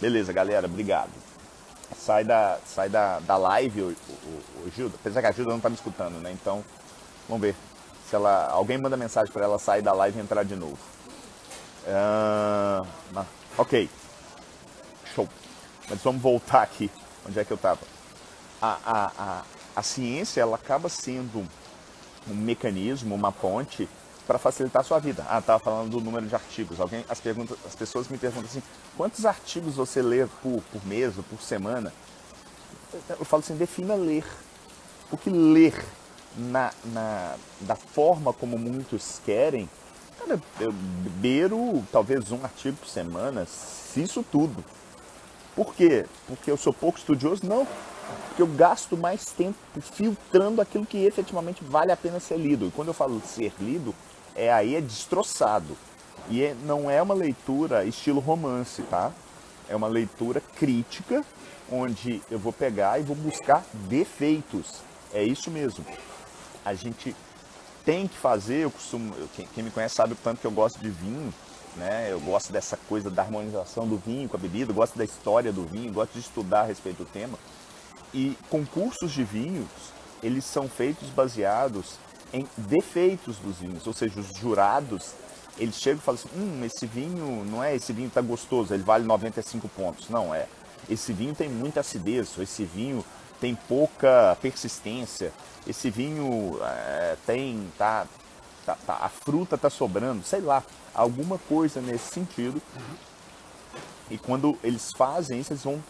Beleza, 0.00 0.32
galera, 0.32 0.66
obrigado 0.66 1.10
sai 1.96 2.24
da, 2.24 2.58
sai 2.64 2.88
da, 2.88 3.18
da 3.20 3.36
live, 3.36 3.82
o, 3.82 3.86
o, 3.88 4.64
o 4.66 4.70
Gilda, 4.74 4.96
apesar 4.98 5.20
que 5.20 5.26
a 5.26 5.32
Gilda 5.32 5.50
não 5.50 5.58
está 5.58 5.68
me 5.68 5.74
escutando, 5.74 6.18
né? 6.20 6.32
Então, 6.32 6.64
vamos 7.28 7.42
ver 7.42 7.54
se 8.08 8.14
ela, 8.14 8.48
alguém 8.48 8.78
manda 8.78 8.96
mensagem 8.96 9.32
para 9.32 9.44
ela 9.44 9.58
sair 9.58 9.82
da 9.82 9.92
live 9.92 10.18
e 10.18 10.22
entrar 10.22 10.44
de 10.44 10.56
novo. 10.56 10.78
Uh, 11.86 13.24
ok, 13.56 13.88
show. 15.14 15.28
Mas 15.88 16.00
vamos 16.02 16.22
voltar 16.22 16.62
aqui, 16.62 16.90
onde 17.26 17.38
é 17.38 17.44
que 17.44 17.52
eu 17.52 17.56
estava? 17.56 17.80
A, 18.60 18.78
a, 18.84 19.12
a, 19.18 19.42
a 19.76 19.82
ciência, 19.82 20.40
ela 20.40 20.56
acaba 20.56 20.88
sendo 20.88 21.46
um 22.28 22.34
mecanismo, 22.34 23.14
uma 23.14 23.32
ponte 23.32 23.88
para 24.26 24.38
facilitar 24.38 24.80
a 24.80 24.84
sua 24.84 24.98
vida. 24.98 25.24
Ah, 25.28 25.38
estava 25.38 25.58
falando 25.58 25.90
do 25.90 26.00
número 26.00 26.26
de 26.26 26.34
artigos. 26.34 26.80
Alguém, 26.80 27.04
as, 27.08 27.20
perguntas, 27.20 27.58
as 27.66 27.74
pessoas 27.74 28.08
me 28.08 28.16
perguntam 28.16 28.48
assim, 28.48 28.62
quantos 28.96 29.26
artigos 29.26 29.74
você 29.74 30.00
lê 30.00 30.26
por, 30.42 30.62
por 30.72 30.86
mês 30.86 31.16
ou 31.16 31.24
por 31.24 31.42
semana? 31.42 31.92
Eu 33.08 33.24
falo 33.24 33.42
assim, 33.42 33.56
defina 33.56 33.94
ler. 33.94 34.24
Porque 35.08 35.28
ler 35.28 35.74
na, 36.36 36.72
na, 36.84 37.34
da 37.60 37.74
forma 37.74 38.32
como 38.32 38.56
muitos 38.56 39.20
querem, 39.24 39.68
cara, 40.18 40.40
eu 40.60 40.72
beiro 40.72 41.82
talvez 41.90 42.30
um 42.30 42.44
artigo 42.44 42.76
por 42.76 42.88
semana, 42.88 43.46
se 43.46 44.02
isso 44.02 44.24
tudo. 44.30 44.64
Por 45.56 45.74
quê? 45.74 46.06
Porque 46.28 46.50
eu 46.50 46.56
sou 46.56 46.72
pouco 46.72 46.98
estudioso? 46.98 47.44
Não. 47.44 47.66
Porque 48.28 48.42
eu 48.42 48.46
gasto 48.46 48.96
mais 48.96 49.26
tempo 49.26 49.56
filtrando 49.80 50.60
aquilo 50.60 50.86
que 50.86 51.04
efetivamente 51.04 51.64
vale 51.64 51.92
a 51.92 51.96
pena 51.96 52.20
ser 52.20 52.36
lido. 52.36 52.66
E 52.66 52.70
quando 52.70 52.88
eu 52.88 52.94
falo 52.94 53.20
ser 53.24 53.52
lido, 53.60 53.94
é 54.34 54.52
aí 54.52 54.74
é 54.74 54.80
destroçado. 54.80 55.76
E 56.28 56.42
é, 56.42 56.54
não 56.64 56.90
é 56.90 57.00
uma 57.02 57.14
leitura 57.14 57.84
estilo 57.84 58.20
romance, 58.20 58.82
tá? 58.82 59.12
É 59.68 59.74
uma 59.74 59.88
leitura 59.88 60.42
crítica, 60.56 61.24
onde 61.70 62.22
eu 62.30 62.38
vou 62.38 62.52
pegar 62.52 62.98
e 63.00 63.02
vou 63.02 63.16
buscar 63.16 63.64
defeitos. 63.88 64.80
É 65.12 65.22
isso 65.22 65.50
mesmo. 65.50 65.84
A 66.64 66.74
gente 66.74 67.14
tem 67.84 68.06
que 68.06 68.16
fazer, 68.16 68.64
eu 68.64 68.70
costumo, 68.70 69.14
quem, 69.34 69.46
quem 69.54 69.64
me 69.64 69.70
conhece 69.70 69.94
sabe 69.94 70.12
o 70.12 70.16
tanto 70.16 70.40
que 70.40 70.46
eu 70.46 70.50
gosto 70.50 70.78
de 70.78 70.90
vinho, 70.90 71.32
né? 71.76 72.08
Eu 72.10 72.20
gosto 72.20 72.52
dessa 72.52 72.76
coisa 72.88 73.10
da 73.10 73.22
harmonização 73.22 73.86
do 73.86 73.96
vinho 73.96 74.28
com 74.28 74.36
a 74.36 74.40
bebida, 74.40 74.72
gosto 74.72 74.98
da 74.98 75.04
história 75.04 75.52
do 75.52 75.64
vinho, 75.64 75.92
gosto 75.92 76.12
de 76.12 76.20
estudar 76.20 76.60
a 76.60 76.64
respeito 76.64 76.98
do 76.98 77.04
tema. 77.04 77.38
E 78.12 78.36
concursos 78.48 79.12
de 79.12 79.22
vinhos, 79.22 79.68
eles 80.22 80.44
são 80.44 80.68
feitos 80.68 81.08
baseados 81.10 81.94
em 82.32 82.46
defeitos 82.56 83.36
dos 83.38 83.58
vinhos, 83.58 83.86
ou 83.86 83.92
seja, 83.92 84.20
os 84.20 84.36
jurados 84.36 85.14
eles 85.58 85.76
chegam 85.76 85.98
e 85.98 86.02
falam 86.02 86.20
assim, 86.20 86.40
hum, 86.40 86.64
esse 86.64 86.86
vinho 86.86 87.44
não 87.44 87.62
é 87.62 87.74
esse 87.74 87.92
vinho 87.92 88.08
está 88.08 88.20
gostoso, 88.20 88.72
ele 88.72 88.82
vale 88.82 89.04
95 89.04 89.68
pontos, 89.68 90.08
não 90.08 90.34
é. 90.34 90.46
Esse 90.88 91.12
vinho 91.12 91.34
tem 91.34 91.48
muita 91.48 91.80
acidez, 91.80 92.36
esse 92.38 92.64
vinho 92.64 93.04
tem 93.40 93.54
pouca 93.54 94.36
persistência, 94.40 95.32
esse 95.66 95.90
vinho 95.90 96.58
é, 96.62 97.16
tem 97.26 97.70
tá, 97.76 98.06
tá, 98.64 98.76
tá, 98.86 98.98
a 99.00 99.08
fruta 99.08 99.56
está 99.56 99.68
sobrando, 99.68 100.24
sei 100.24 100.40
lá, 100.40 100.62
alguma 100.94 101.38
coisa 101.38 101.80
nesse 101.80 102.12
sentido. 102.12 102.60
E 104.10 104.18
quando 104.18 104.58
eles 104.64 104.90
fazem 104.96 105.40
isso, 105.40 105.52
eles 105.52 105.62
vão 105.62 105.82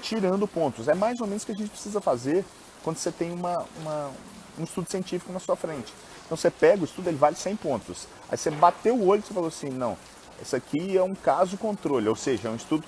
tirando 0.00 0.46
pontos. 0.46 0.88
É 0.88 0.94
mais 0.94 1.20
ou 1.20 1.26
menos 1.26 1.42
o 1.42 1.46
que 1.46 1.52
a 1.52 1.56
gente 1.56 1.70
precisa 1.70 2.00
fazer 2.00 2.44
quando 2.82 2.98
você 2.98 3.10
tem 3.10 3.32
uma, 3.32 3.64
uma 3.80 4.10
um 4.58 4.64
estudo 4.64 4.90
científico 4.90 5.32
na 5.32 5.40
sua 5.40 5.56
frente. 5.56 5.92
Então 6.24 6.36
você 6.36 6.50
pega 6.50 6.82
o 6.82 6.84
estudo, 6.84 7.08
ele 7.08 7.16
vale 7.16 7.36
100 7.36 7.56
pontos. 7.56 8.06
Aí 8.30 8.38
você 8.38 8.50
bateu 8.50 8.94
o 8.94 9.06
olho 9.06 9.20
e 9.20 9.26
você 9.26 9.34
falou 9.34 9.48
assim, 9.48 9.68
não, 9.68 9.96
isso 10.40 10.56
aqui 10.56 10.96
é 10.96 11.02
um 11.02 11.14
caso 11.14 11.56
controle, 11.56 12.08
ou 12.08 12.16
seja, 12.16 12.48
é 12.48 12.50
um 12.50 12.56
estudo 12.56 12.84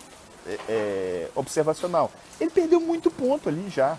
é, 0.47 0.59
é, 0.69 1.31
observacional. 1.35 2.11
Ele 2.41 2.51
perdeu 2.51 2.81
muito 2.81 3.11
ponto 3.11 3.49
ali 3.49 3.69
já. 3.69 3.99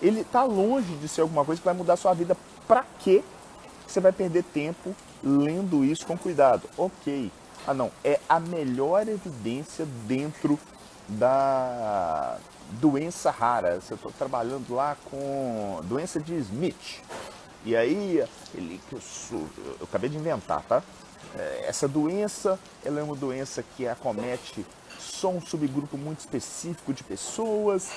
Ele 0.00 0.20
está 0.20 0.44
longe 0.44 0.94
de 0.96 1.08
ser 1.08 1.20
alguma 1.22 1.44
coisa 1.44 1.60
que 1.60 1.64
vai 1.64 1.74
mudar 1.74 1.94
a 1.94 1.96
sua 1.96 2.14
vida. 2.14 2.36
Para 2.66 2.84
quê? 3.00 3.22
Você 3.86 4.00
vai 4.00 4.12
perder 4.12 4.44
tempo 4.44 4.94
lendo 5.22 5.84
isso 5.84 6.06
com 6.06 6.16
cuidado. 6.16 6.68
Ok. 6.76 7.30
Ah 7.66 7.74
não, 7.74 7.90
é 8.02 8.18
a 8.28 8.40
melhor 8.40 9.06
evidência 9.06 9.86
dentro 10.06 10.58
da 11.10 12.38
doença 12.72 13.30
rara. 13.30 13.80
Eu 13.90 13.96
estou 13.96 14.12
trabalhando 14.12 14.74
lá 14.74 14.96
com 15.10 15.80
doença 15.84 16.20
de 16.20 16.34
Smith. 16.34 17.00
E 17.64 17.76
aí, 17.76 18.24
ele, 18.54 18.80
eu, 18.90 19.00
eu 19.32 19.78
acabei 19.82 20.08
de 20.08 20.16
inventar, 20.16 20.62
tá? 20.62 20.82
É, 21.36 21.64
essa 21.68 21.86
doença, 21.86 22.58
ela 22.84 23.00
é 23.00 23.02
uma 23.02 23.14
doença 23.14 23.62
que 23.76 23.86
acomete 23.86 24.64
só 24.98 25.28
um 25.28 25.40
subgrupo 25.40 25.96
muito 25.96 26.20
específico 26.20 26.92
de 26.92 27.02
pessoas 27.04 27.90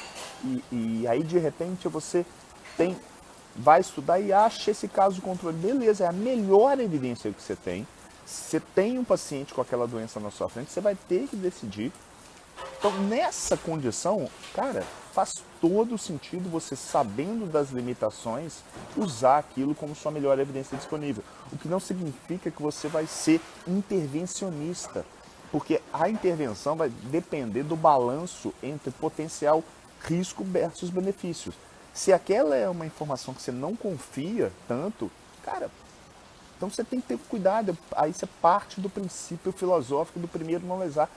e, 0.44 0.64
e 0.72 1.08
aí 1.08 1.24
de 1.24 1.38
repente 1.38 1.88
você 1.88 2.26
tem, 2.78 2.98
vai 3.56 3.82
estudar 3.82 4.20
e 4.20 4.32
acha 4.32 4.72
esse 4.72 4.88
caso 4.88 5.16
de 5.16 5.22
controle. 5.22 5.58
Beleza, 5.58 6.06
é 6.06 6.08
a 6.08 6.14
melhor 6.14 6.80
evidência 6.80 7.32
que 7.32 7.42
você 7.42 7.56
tem. 7.56 7.88
Você 8.26 8.60
tem 8.60 8.98
um 8.98 9.04
paciente 9.04 9.54
com 9.54 9.62
aquela 9.62 9.86
doença 9.86 10.20
na 10.20 10.32
sua 10.32 10.48
frente, 10.48 10.72
você 10.72 10.80
vai 10.80 10.96
ter 10.96 11.28
que 11.28 11.36
decidir 11.36 11.92
então, 12.84 13.02
nessa 13.04 13.56
condição, 13.56 14.30
cara, 14.54 14.84
faz 15.14 15.42
todo 15.62 15.98
sentido 15.98 16.50
você, 16.50 16.76
sabendo 16.76 17.50
das 17.50 17.70
limitações, 17.70 18.56
usar 18.98 19.38
aquilo 19.38 19.74
como 19.74 19.96
sua 19.96 20.12
melhor 20.12 20.38
evidência 20.38 20.76
disponível. 20.78 21.24
o 21.50 21.58
que 21.58 21.70
não 21.70 21.80
significa 21.80 22.52
que 22.52 22.62
você 22.62 22.90
vai 22.90 23.08
ser 23.08 23.40
intervencionista, 23.66 25.06
porque 25.50 25.82
a 25.94 26.10
intervenção 26.10 26.76
vai 26.76 26.90
depender 26.90 27.64
do 27.64 27.78
balanço 27.78 28.54
entre 28.62 28.92
potencial 28.92 29.64
risco 30.02 30.44
versus 30.44 30.90
benefícios. 30.90 31.56
Se 31.94 32.12
aquela 32.12 32.54
é 32.54 32.68
uma 32.68 32.86
informação 32.86 33.34
que 33.34 33.42
você 33.42 33.54
não 33.54 33.78
confia 33.78 34.52
tanto, 34.68 35.10
cara, 35.42 35.72
então 36.58 36.70
você 36.70 36.84
tem 36.84 37.00
que 37.00 37.08
ter 37.08 37.18
cuidado. 37.30 37.78
Aí 37.96 38.12
você 38.12 38.26
parte 38.26 38.82
do 38.82 38.90
princípio 38.90 39.54
filosófico 39.54 40.20
do 40.20 40.28
primeiro 40.28 40.66
não 40.68 40.80
lesar. 40.80 41.10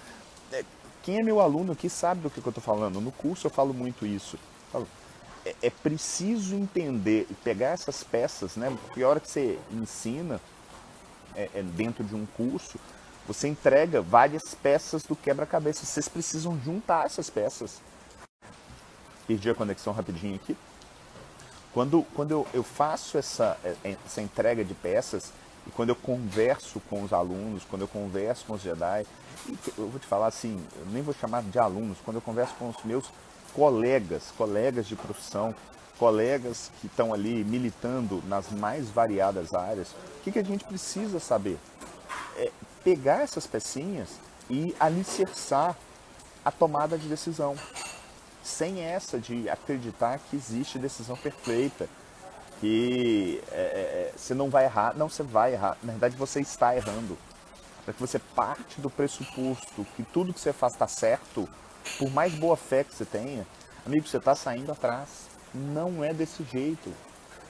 Quem 1.07 1.21
é 1.21 1.23
meu 1.23 1.41
aluno 1.41 1.71
aqui 1.71 1.89
sabe 1.89 2.23
do 2.23 2.29
que 2.29 2.41
eu 2.41 2.51
estou 2.51 2.61
falando. 2.61 3.01
No 3.01 3.13
curso 3.13 3.47
eu 3.47 3.51
falo 3.51 3.73
muito 3.73 4.05
isso. 4.05 4.37
Falo, 4.73 4.89
é, 5.45 5.55
é, 5.63 5.71
preciso 5.71 6.57
entender 6.57 7.29
e 7.31 7.35
pegar 7.35 7.69
essas 7.69 8.03
peças, 8.03 8.57
né? 8.57 8.77
Porque 8.83 9.05
a 9.05 9.09
hora 9.09 9.21
que 9.21 9.31
você 9.31 9.57
ensina 9.71 10.41
é, 11.37 11.49
é 11.55 11.63
dentro 11.63 12.03
de 12.03 12.17
um 12.17 12.27
curso, 12.37 12.77
você 13.25 13.47
entrega 13.47 14.03
várias 14.03 14.53
peças 14.53 15.05
do 15.05 15.15
quebra-cabeça. 15.15 15.87
Vocês 15.87 16.09
precisam 16.09 16.59
juntar 16.65 17.07
essas 17.07 17.31
peças. 17.31 17.81
Perdi 19.29 19.49
a 19.49 19.55
conexão 19.55 19.93
rapidinho 19.93 20.35
aqui. 20.35 20.57
Quando, 21.73 22.05
quando 22.17 22.33
eu, 22.33 22.47
eu 22.53 22.65
faço 22.65 23.17
essa, 23.17 23.57
é, 23.63 23.77
é, 23.85 23.97
essa 24.05 24.21
entrega 24.21 24.65
de 24.65 24.75
peças 24.75 25.33
e 25.67 25.71
quando 25.71 25.91
eu 25.91 25.97
converso 25.97 26.81
com 26.89 27.03
os 27.03 27.13
alunos, 27.13 27.65
quando 27.65 27.83
eu 27.83 27.89
converso 27.89 28.45
com 28.47 28.55
os 28.55 28.63
Jedi, 28.63 29.07
eu 29.77 29.89
vou 29.89 29.99
te 29.99 30.07
falar 30.07 30.29
assim, 30.29 30.63
eu 30.79 30.87
nem 30.93 31.03
vou 31.03 31.15
chamar 31.15 31.43
de 31.43 31.59
alunos, 31.59 31.99
quando 32.05 32.17
eu 32.17 32.23
converso 32.23 32.55
com 32.55 32.69
os 32.69 32.83
meus 32.85 33.11
colegas, 33.53 34.33
colegas 34.37 34.87
de 34.87 34.95
profissão, 34.95 35.55
colegas 35.99 36.71
que 36.81 36.87
estão 36.87 37.13
ali 37.13 37.43
militando 37.45 38.23
nas 38.27 38.51
mais 38.51 38.89
variadas 38.89 39.55
áreas, 39.55 39.89
o 39.91 40.23
que, 40.25 40.33
que 40.33 40.39
a 40.39 40.45
gente 40.45 40.65
precisa 40.65 41.19
saber? 41.19 41.59
É 42.37 42.51
pegar 42.85 43.23
essas 43.23 43.47
pecinhas 43.47 44.11
e 44.49 44.75
alicerçar 44.79 45.77
a 46.45 46.53
tomada 46.53 46.97
de 46.97 47.09
decisão 47.09 47.57
sem 48.45 48.81
essa 48.81 49.19
de 49.19 49.49
acreditar 49.49 50.21
que 50.31 50.37
existe 50.37 50.79
decisão 50.79 51.17
perfeita, 51.17 51.89
que 52.61 53.43
é, 53.51 53.55
é, 53.55 53.59
é, 53.59 54.13
você 54.17 54.35
não 54.35 54.49
vai 54.49 54.65
errar. 54.65 54.95
Não, 54.97 55.09
você 55.09 55.23
vai 55.23 55.53
errar. 55.53 55.77
Na 55.83 55.93
verdade, 55.93 56.17
você 56.17 56.41
está 56.41 56.77
errando. 56.77 57.17
Para 57.85 57.95
que 57.95 58.01
você 58.01 58.19
parte 58.19 58.81
do 58.81 58.91
pressuposto 58.91 59.87
que 59.97 60.03
tudo 60.03 60.33
que 60.33 60.41
você 60.41 60.53
faz 60.53 60.73
está 60.73 60.89
certo, 60.89 61.49
por 61.99 62.11
mais 62.11 62.35
boa 62.35 62.57
fé 62.57 62.83
que 62.83 62.95
você 62.95 63.05
tenha, 63.05 63.47
amigo, 63.85 64.07
você 64.07 64.17
está 64.17 64.35
saindo 64.35 64.73
atrás. 64.73 65.29
Não 65.55 66.03
é 66.03 66.13
desse 66.13 66.43
jeito. 66.45 66.93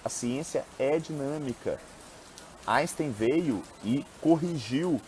A 0.04 0.08
ciência 0.08 0.64
é 0.78 0.98
dinâmica. 0.98 1.80
Einstein 2.66 3.10
veio 3.10 3.62
e 3.84 4.04
corrigiu 4.20 5.00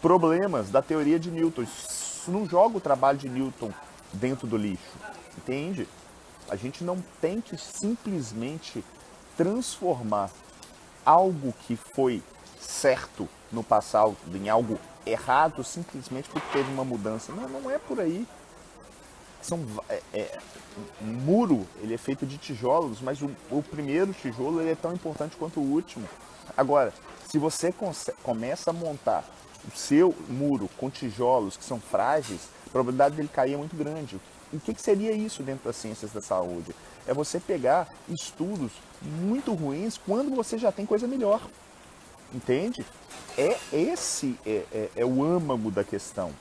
problemas 0.00 0.70
da 0.70 0.80
teoria 0.80 1.18
de 1.18 1.30
Newton. 1.30 1.62
Isso 1.62 2.30
não 2.30 2.48
joga 2.48 2.78
o 2.78 2.80
trabalho 2.80 3.18
de 3.18 3.28
Newton 3.28 3.72
dentro 4.12 4.46
do 4.46 4.56
lixo. 4.56 4.96
Entende? 5.36 5.88
A 6.48 6.56
gente 6.56 6.84
não 6.84 7.02
tem 7.20 7.40
que 7.40 7.56
simplesmente 7.56 8.84
transformar 9.36 10.30
algo 11.04 11.54
que 11.66 11.76
foi 11.76 12.22
certo 12.60 13.28
no 13.52 13.62
passado 13.62 14.16
em 14.34 14.48
algo 14.48 14.78
errado 15.06 15.62
simplesmente 15.62 16.28
porque 16.28 16.46
teve 16.52 16.70
uma 16.72 16.84
mudança. 16.84 17.32
Não, 17.32 17.48
não 17.48 17.70
é 17.70 17.78
por 17.78 18.00
aí. 18.00 18.26
São, 19.42 19.60
é, 19.90 20.02
é, 20.14 20.38
um 21.02 21.06
muro 21.06 21.66
ele 21.80 21.94
é 21.94 21.98
feito 21.98 22.24
de 22.24 22.38
tijolos, 22.38 23.00
mas 23.00 23.20
o, 23.20 23.30
o 23.50 23.62
primeiro 23.62 24.12
tijolo 24.14 24.60
ele 24.60 24.70
é 24.70 24.74
tão 24.74 24.94
importante 24.94 25.36
quanto 25.36 25.60
o 25.60 25.62
último. 25.62 26.08
Agora, 26.56 26.92
se 27.28 27.38
você 27.38 27.74
começa 28.22 28.70
a 28.70 28.72
montar 28.72 29.24
o 29.66 29.76
seu 29.76 30.14
muro 30.28 30.68
com 30.78 30.88
tijolos 30.88 31.56
que 31.56 31.64
são 31.64 31.80
frágeis, 31.80 32.48
a 32.66 32.70
probabilidade 32.70 33.16
dele 33.16 33.28
cair 33.28 33.54
é 33.54 33.56
muito 33.56 33.76
grande. 33.76 34.18
E 34.52 34.56
o 34.56 34.60
que, 34.60 34.72
que 34.72 34.80
seria 34.80 35.12
isso 35.12 35.42
dentro 35.42 35.64
das 35.64 35.76
ciências 35.76 36.12
da 36.12 36.20
saúde? 36.20 36.74
É 37.06 37.12
você 37.12 37.38
pegar 37.38 37.88
estudos 38.08 38.72
muito 39.02 39.52
ruins 39.52 39.98
quando 39.98 40.34
você 40.34 40.56
já 40.58 40.72
tem 40.72 40.86
coisa 40.86 41.06
melhor. 41.06 41.40
Entende? 42.32 42.84
É 43.36 43.58
esse 43.72 44.36
é, 44.46 44.64
é, 44.72 44.90
é 44.96 45.04
o 45.04 45.22
âmago 45.22 45.70
da 45.70 45.84
questão. 45.84 46.32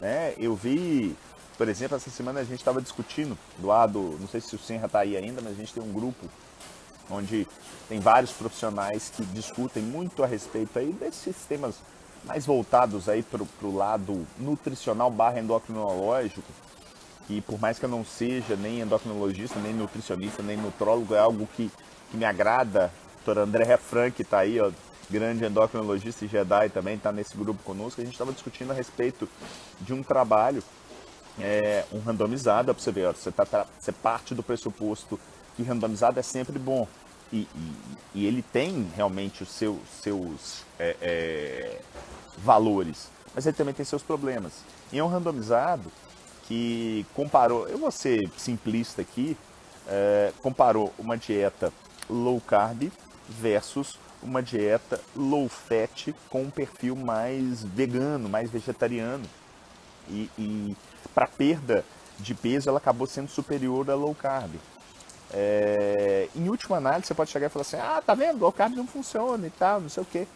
Né? 0.00 0.34
Eu 0.38 0.54
vi, 0.54 1.14
por 1.56 1.68
exemplo, 1.68 1.96
essa 1.96 2.10
semana 2.10 2.40
a 2.40 2.44
gente 2.44 2.58
estava 2.58 2.80
discutindo 2.80 3.36
do 3.58 3.66
lado, 3.66 4.16
não 4.20 4.28
sei 4.28 4.40
se 4.40 4.54
o 4.54 4.58
Senra 4.58 4.86
está 4.86 5.00
aí 5.00 5.16
ainda, 5.16 5.40
mas 5.40 5.52
a 5.52 5.56
gente 5.56 5.72
tem 5.72 5.82
um 5.82 5.92
grupo 5.92 6.26
onde 7.10 7.46
tem 7.88 8.00
vários 8.00 8.32
profissionais 8.32 9.10
que 9.14 9.24
discutem 9.26 9.82
muito 9.82 10.22
a 10.22 10.26
respeito 10.26 10.78
aí 10.78 10.92
desses 10.92 11.36
temas 11.48 11.76
mais 12.24 12.44
voltados 12.44 13.08
aí 13.08 13.22
para 13.22 13.42
o 13.42 13.76
lado 13.76 14.26
nutricional 14.38 15.10
barra 15.10 15.40
endocrinológico, 15.40 16.42
que 17.28 17.42
por 17.42 17.60
mais 17.60 17.78
que 17.78 17.84
eu 17.84 17.90
não 17.90 18.02
seja 18.02 18.56
nem 18.56 18.80
endocrinologista, 18.80 19.60
nem 19.60 19.74
nutricionista, 19.74 20.42
nem 20.42 20.56
nutrólogo, 20.56 21.14
é 21.14 21.18
algo 21.18 21.46
que, 21.54 21.70
que 22.10 22.16
me 22.16 22.24
agrada. 22.24 22.90
Doutor 23.22 23.42
André 23.42 23.76
Frank 23.76 24.20
está 24.22 24.38
aí, 24.38 24.58
ó, 24.58 24.72
grande 25.10 25.44
endocrinologista 25.44 26.24
e 26.24 26.28
Jedi 26.28 26.70
também 26.70 26.94
está 26.94 27.12
nesse 27.12 27.36
grupo 27.36 27.62
conosco. 27.62 28.00
A 28.00 28.04
gente 28.04 28.14
estava 28.14 28.32
discutindo 28.32 28.70
a 28.70 28.74
respeito 28.74 29.28
de 29.78 29.92
um 29.92 30.02
trabalho, 30.02 30.64
é, 31.38 31.84
um 31.92 32.00
randomizado, 32.00 32.74
para 32.74 32.82
você 32.82 32.90
ver, 32.90 33.08
ó, 33.08 33.12
você, 33.12 33.30
tá, 33.30 33.66
você 33.78 33.92
parte 33.92 34.34
do 34.34 34.42
pressuposto 34.42 35.20
que 35.54 35.62
randomizado 35.62 36.18
é 36.18 36.22
sempre 36.22 36.58
bom. 36.58 36.88
E, 37.30 37.46
e, 37.54 37.74
e 38.14 38.26
ele 38.26 38.40
tem 38.40 38.90
realmente 38.96 39.42
os 39.42 39.50
seu, 39.50 39.78
seus 40.02 40.64
é, 40.78 40.96
é, 41.02 41.80
valores, 42.38 43.10
mas 43.34 43.44
ele 43.44 43.54
também 43.54 43.74
tem 43.74 43.84
seus 43.84 44.02
problemas. 44.02 44.52
E 44.90 44.98
é 44.98 45.04
um 45.04 45.08
randomizado 45.08 45.92
que 46.48 47.04
comparou, 47.14 47.68
eu 47.68 47.76
vou 47.76 47.90
ser 47.90 48.28
simplista 48.38 49.02
aqui, 49.02 49.36
é, 49.86 50.32
comparou 50.42 50.92
uma 50.98 51.16
dieta 51.16 51.70
low 52.08 52.40
carb 52.40 52.90
versus 53.28 53.98
uma 54.22 54.42
dieta 54.42 54.98
low 55.14 55.46
fat 55.48 56.14
com 56.30 56.42
um 56.42 56.50
perfil 56.50 56.96
mais 56.96 57.62
vegano, 57.62 58.30
mais 58.30 58.50
vegetariano. 58.50 59.24
E, 60.08 60.30
e 60.38 60.76
para 61.14 61.26
perda 61.26 61.84
de 62.18 62.34
peso 62.34 62.68
ela 62.68 62.78
acabou 62.78 63.06
sendo 63.06 63.28
superior 63.28 63.88
à 63.90 63.94
low 63.94 64.14
carb. 64.14 64.54
É, 65.30 66.28
em 66.34 66.48
última 66.48 66.78
análise, 66.78 67.08
você 67.08 67.14
pode 67.14 67.30
chegar 67.30 67.48
e 67.48 67.50
falar 67.50 67.62
assim: 67.62 67.76
ah, 67.76 68.02
tá 68.04 68.14
vendo, 68.14 68.40
low 68.40 68.50
carb 68.50 68.74
não 68.74 68.86
funciona 68.86 69.46
e 69.46 69.50
tal, 69.50 69.82
não 69.82 69.90
sei 69.90 70.02
o 70.02 70.06
quê. 70.06 70.26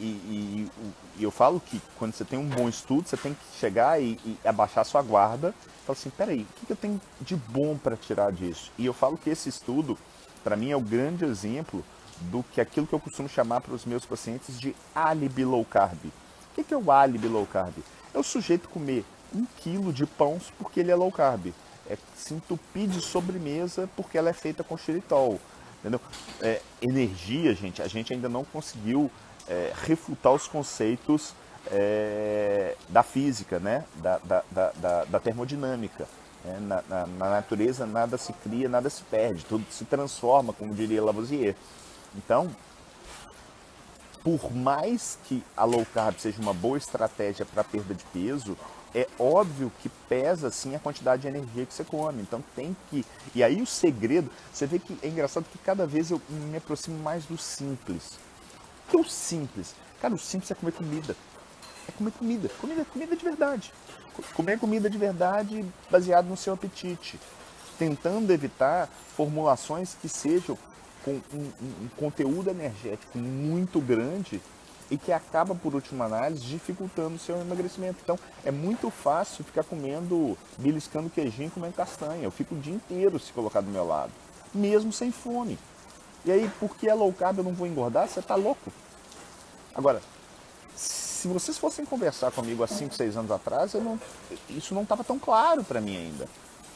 E, 0.00 0.04
e, 0.04 0.70
e, 1.18 1.24
eu 1.24 1.30
falo 1.30 1.60
que 1.60 1.80
quando 1.98 2.12
você 2.12 2.24
tem 2.24 2.38
um 2.38 2.46
bom 2.46 2.68
estudo, 2.68 3.08
você 3.08 3.16
tem 3.16 3.34
que 3.34 3.58
chegar 3.58 4.00
e, 4.00 4.18
e 4.24 4.38
abaixar 4.44 4.84
sua 4.84 5.02
guarda 5.02 5.52
falar 5.88 5.98
assim, 5.98 6.10
peraí, 6.10 6.42
o 6.42 6.66
que, 6.66 6.70
eu 6.70 6.76
tenho 6.76 7.00
de 7.20 7.34
bom 7.34 7.76
para 7.76 7.96
tirar 7.96 8.30
disso? 8.30 8.70
E 8.76 8.84
eu 8.84 8.92
falo 8.92 9.16
que 9.16 9.30
esse 9.30 9.48
estudo, 9.48 9.96
para 10.44 10.56
mim, 10.56 10.70
é 10.70 10.76
o 10.76 10.80
grande 10.80 11.24
exemplo 11.24 11.82
do 12.22 12.42
que 12.42 12.60
aquilo 12.60 12.86
que 12.86 12.92
eu 12.92 13.00
costumo 13.00 13.28
chamar 13.28 13.62
para 13.62 13.74
os 13.74 13.86
meus 13.86 14.04
pacientes 14.04 14.60
de 14.60 14.74
álibi 14.94 15.44
low 15.44 15.64
carb. 15.64 15.98
O 16.06 16.54
que, 16.54 16.64
que 16.64 16.74
é 16.74 16.76
o 16.76 16.90
álibi 16.90 17.28
low 17.28 17.46
carb? 17.46 17.74
É 18.12 18.18
o 18.18 18.22
sujeito 18.22 18.68
comer 18.68 19.04
um 19.34 19.46
quilo 19.58 19.92
de 19.92 20.04
pão 20.04 20.38
porque 20.58 20.80
ele 20.80 20.90
é 20.90 20.94
low 20.94 21.10
carb. 21.10 21.52
É 21.88 21.96
se 22.14 22.34
entupir 22.34 22.86
de 22.88 23.00
sobremesa 23.00 23.88
porque 23.96 24.18
ela 24.18 24.28
é 24.28 24.34
feita 24.34 24.62
com 24.62 24.76
xilitol. 24.76 25.40
Entendeu? 25.80 26.00
É, 26.42 26.60
energia, 26.82 27.54
gente, 27.54 27.80
a 27.80 27.86
gente 27.86 28.12
ainda 28.12 28.28
não 28.28 28.44
conseguiu 28.44 29.10
é, 29.48 29.72
refutar 29.82 30.32
os 30.32 30.46
conceitos 30.46 31.34
é, 31.70 32.76
da 32.88 33.02
física, 33.02 33.58
né? 33.58 33.84
da, 33.96 34.18
da, 34.18 34.42
da, 34.50 35.04
da 35.04 35.20
termodinâmica. 35.20 36.06
Né? 36.44 36.58
Na, 36.60 36.82
na, 36.88 37.06
na, 37.06 37.30
natureza 37.30 37.86
nada 37.86 38.16
se 38.16 38.32
cria, 38.32 38.68
nada 38.68 38.88
se 38.88 39.02
perde, 39.04 39.44
tudo 39.44 39.64
se 39.70 39.84
transforma, 39.84 40.52
como 40.52 40.74
diria 40.74 41.02
Lavoisier. 41.02 41.54
Então, 42.16 42.50
por 44.22 44.54
mais 44.54 45.18
que 45.24 45.42
a 45.56 45.64
low 45.64 45.86
carb 45.92 46.18
seja 46.18 46.40
uma 46.40 46.54
boa 46.54 46.78
estratégia 46.78 47.46
para 47.46 47.64
perda 47.64 47.94
de 47.94 48.04
peso, 48.04 48.56
é 48.94 49.06
óbvio 49.18 49.70
que 49.82 49.88
pesa 50.08 50.50
sim 50.50 50.74
a 50.74 50.78
quantidade 50.78 51.22
de 51.22 51.28
energia 51.28 51.66
que 51.66 51.74
você 51.74 51.84
come. 51.84 52.22
Então 52.22 52.42
tem 52.56 52.74
que. 52.88 53.04
E 53.34 53.42
aí 53.42 53.60
o 53.60 53.66
segredo, 53.66 54.30
você 54.52 54.66
vê 54.66 54.78
que 54.78 54.98
é 55.02 55.08
engraçado 55.08 55.44
que 55.44 55.58
cada 55.58 55.86
vez 55.86 56.10
eu 56.10 56.20
me 56.28 56.56
aproximo 56.56 56.98
mais 56.98 57.24
do 57.26 57.36
simples 57.36 58.18
é 58.96 59.00
o 59.00 59.04
simples? 59.04 59.74
Cara, 60.00 60.14
o 60.14 60.18
simples 60.18 60.50
é 60.50 60.54
comer 60.54 60.72
comida. 60.72 61.16
É 61.88 61.92
comer 61.92 62.12
comida. 62.12 62.48
Comida, 62.60 62.84
comida 62.84 63.16
de 63.16 63.24
verdade. 63.24 63.72
Comer 64.34 64.58
comida 64.58 64.90
de 64.90 64.98
verdade 64.98 65.64
baseado 65.90 66.26
no 66.26 66.36
seu 66.36 66.54
apetite. 66.54 67.18
Tentando 67.78 68.32
evitar 68.32 68.88
formulações 69.16 69.96
que 70.00 70.08
sejam 70.08 70.58
com 71.04 71.12
um, 71.12 71.20
um, 71.34 71.84
um 71.84 71.88
conteúdo 71.96 72.50
energético 72.50 73.18
muito 73.18 73.80
grande 73.80 74.40
e 74.90 74.96
que 74.96 75.12
acaba, 75.12 75.54
por 75.54 75.74
última 75.74 76.06
análise, 76.06 76.42
dificultando 76.44 77.16
o 77.16 77.18
seu 77.18 77.38
emagrecimento. 77.40 77.98
Então, 78.02 78.18
é 78.44 78.50
muito 78.50 78.90
fácil 78.90 79.44
ficar 79.44 79.64
comendo, 79.64 80.36
beliscando 80.56 81.10
queijinho, 81.10 81.50
comendo 81.50 81.74
castanha. 81.74 82.22
Eu 82.22 82.30
fico 82.30 82.54
o 82.54 82.58
dia 82.58 82.74
inteiro 82.74 83.18
se 83.18 83.32
colocar 83.32 83.60
do 83.60 83.70
meu 83.70 83.86
lado, 83.86 84.12
mesmo 84.54 84.92
sem 84.92 85.12
fome. 85.12 85.58
E 86.28 86.30
aí, 86.30 86.50
porque 86.60 86.86
é 86.86 86.92
low 86.92 87.10
carb 87.10 87.38
eu 87.38 87.44
não 87.44 87.54
vou 87.54 87.66
engordar? 87.66 88.06
Você 88.06 88.20
tá 88.20 88.34
louco? 88.34 88.70
Agora, 89.74 90.02
se 90.76 91.26
vocês 91.26 91.56
fossem 91.56 91.86
conversar 91.86 92.30
comigo 92.30 92.62
há 92.62 92.66
5, 92.66 92.94
6 92.94 93.16
anos 93.16 93.30
atrás, 93.30 93.72
não, 93.72 93.98
isso 94.50 94.74
não 94.74 94.82
estava 94.82 95.02
tão 95.02 95.18
claro 95.18 95.64
para 95.64 95.80
mim 95.80 95.96
ainda. 95.96 96.28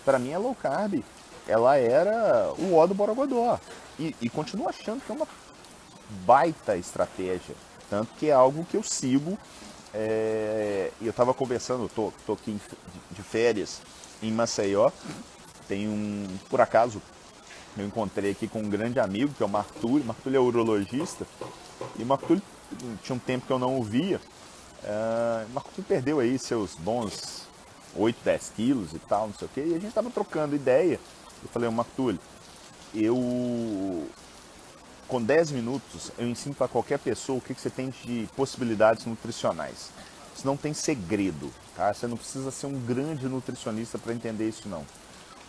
Para 0.06 0.18
mim, 0.18 0.32
a 0.32 0.38
low 0.38 0.54
carb, 0.54 1.04
ela 1.46 1.76
era 1.76 2.50
o 2.58 2.76
ó 2.76 2.86
do 2.86 2.94
Borogodó. 2.94 3.60
E, 3.98 4.16
e 4.22 4.30
continuo 4.30 4.70
achando 4.70 5.04
que 5.04 5.12
é 5.12 5.14
uma 5.14 5.28
baita 6.24 6.74
estratégia. 6.74 7.54
Tanto 7.90 8.10
que 8.14 8.28
é 8.28 8.32
algo 8.32 8.64
que 8.64 8.78
eu 8.78 8.82
sigo. 8.82 9.36
É, 9.92 10.90
eu 10.98 11.10
estava 11.10 11.34
conversando, 11.34 11.90
tô, 11.94 12.10
tô 12.24 12.32
aqui 12.32 12.58
de 13.10 13.22
férias 13.22 13.82
em 14.22 14.32
Maceió. 14.32 14.90
Tem 15.68 15.86
um, 15.86 16.26
por 16.48 16.58
acaso, 16.58 17.02
eu 17.76 17.86
encontrei 17.86 18.32
aqui 18.32 18.46
com 18.46 18.60
um 18.60 18.68
grande 18.68 19.00
amigo, 19.00 19.32
que 19.32 19.42
é 19.42 19.46
o 19.46 19.48
Martúlio. 19.48 20.04
Martúlio 20.04 20.36
é 20.36 20.40
urologista. 20.40 21.26
E 21.98 22.02
o 22.02 22.06
Martúlio 22.06 22.42
tinha 23.02 23.16
um 23.16 23.18
tempo 23.18 23.46
que 23.46 23.52
eu 23.52 23.58
não 23.58 23.78
o 23.78 23.82
via. 23.82 24.20
Uh, 24.82 25.48
Martúlio 25.52 25.84
perdeu 25.88 26.20
aí 26.20 26.38
seus 26.38 26.74
bons 26.74 27.46
8, 27.96 28.16
10 28.24 28.52
quilos 28.54 28.92
e 28.92 28.98
tal, 28.98 29.28
não 29.28 29.34
sei 29.34 29.46
o 29.46 29.50
quê. 29.54 29.60
E 29.66 29.70
a 29.70 29.78
gente 29.78 29.88
estava 29.88 30.10
trocando 30.10 30.54
ideia. 30.54 31.00
Eu 31.42 31.48
falei, 31.48 31.68
Martúlio, 31.70 32.20
eu 32.94 34.06
com 35.08 35.22
10 35.22 35.50
minutos 35.50 36.10
eu 36.16 36.26
ensino 36.26 36.54
para 36.54 36.68
qualquer 36.68 36.98
pessoa 36.98 37.38
o 37.38 37.40
que, 37.40 37.54
que 37.54 37.60
você 37.60 37.70
tem 37.70 37.92
de 38.04 38.28
possibilidades 38.36 39.04
nutricionais. 39.06 39.90
Isso 40.34 40.46
não 40.46 40.56
tem 40.56 40.72
segredo, 40.72 41.50
tá? 41.76 41.92
Você 41.92 42.06
não 42.06 42.16
precisa 42.16 42.50
ser 42.50 42.66
um 42.66 42.78
grande 42.80 43.26
nutricionista 43.28 43.98
para 43.98 44.14
entender 44.14 44.48
isso 44.48 44.68
não 44.68 44.86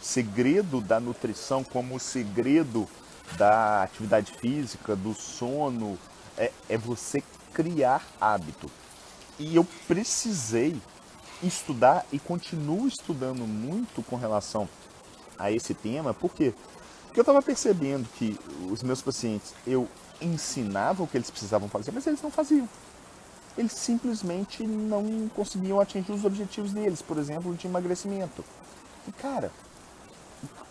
segredo 0.04 0.82
da 0.82 1.00
nutrição 1.00 1.64
como 1.64 1.96
o 1.96 2.00
segredo 2.00 2.88
da 3.38 3.84
atividade 3.84 4.34
física, 4.34 4.96
do 4.96 5.14
sono, 5.14 5.98
é, 6.38 6.52
é 6.68 6.78
você 6.78 7.24
criar 7.54 8.06
hábito. 8.20 8.70
E 9.40 9.56
eu 9.56 9.66
precisei 9.88 10.80
estudar 11.42 12.06
e 12.12 12.20
continuo 12.20 12.88
estudando 12.88 13.48
muito 13.48 14.04
com 14.04 14.16
relação 14.16 14.68
a 15.38 15.52
esse 15.52 15.74
tema? 15.74 16.14
Porque 16.14 16.54
eu 17.16 17.22
estava 17.22 17.42
percebendo 17.42 18.08
que 18.18 18.38
os 18.70 18.84
meus 18.84 19.02
pacientes, 19.02 19.54
eu 19.66 19.88
ensinava 20.22 21.04
o 21.04 21.08
que 21.08 21.18
eles 21.18 21.30
precisavam 21.30 21.70
fazer, 21.70 21.92
mas 21.92 22.06
eles 22.06 22.22
não 22.22 22.32
faziam. 22.32 22.68
Eles 23.58 23.72
simplesmente 23.74 24.64
não 24.66 25.30
conseguiam 25.36 25.80
atingir 25.80 26.12
os 26.12 26.26
objetivos 26.26 26.72
deles, 26.72 27.02
por 27.02 27.18
exemplo, 27.18 27.54
de 27.56 27.68
emagrecimento. 27.68 28.44
E 29.08 29.12
cara, 29.12 29.52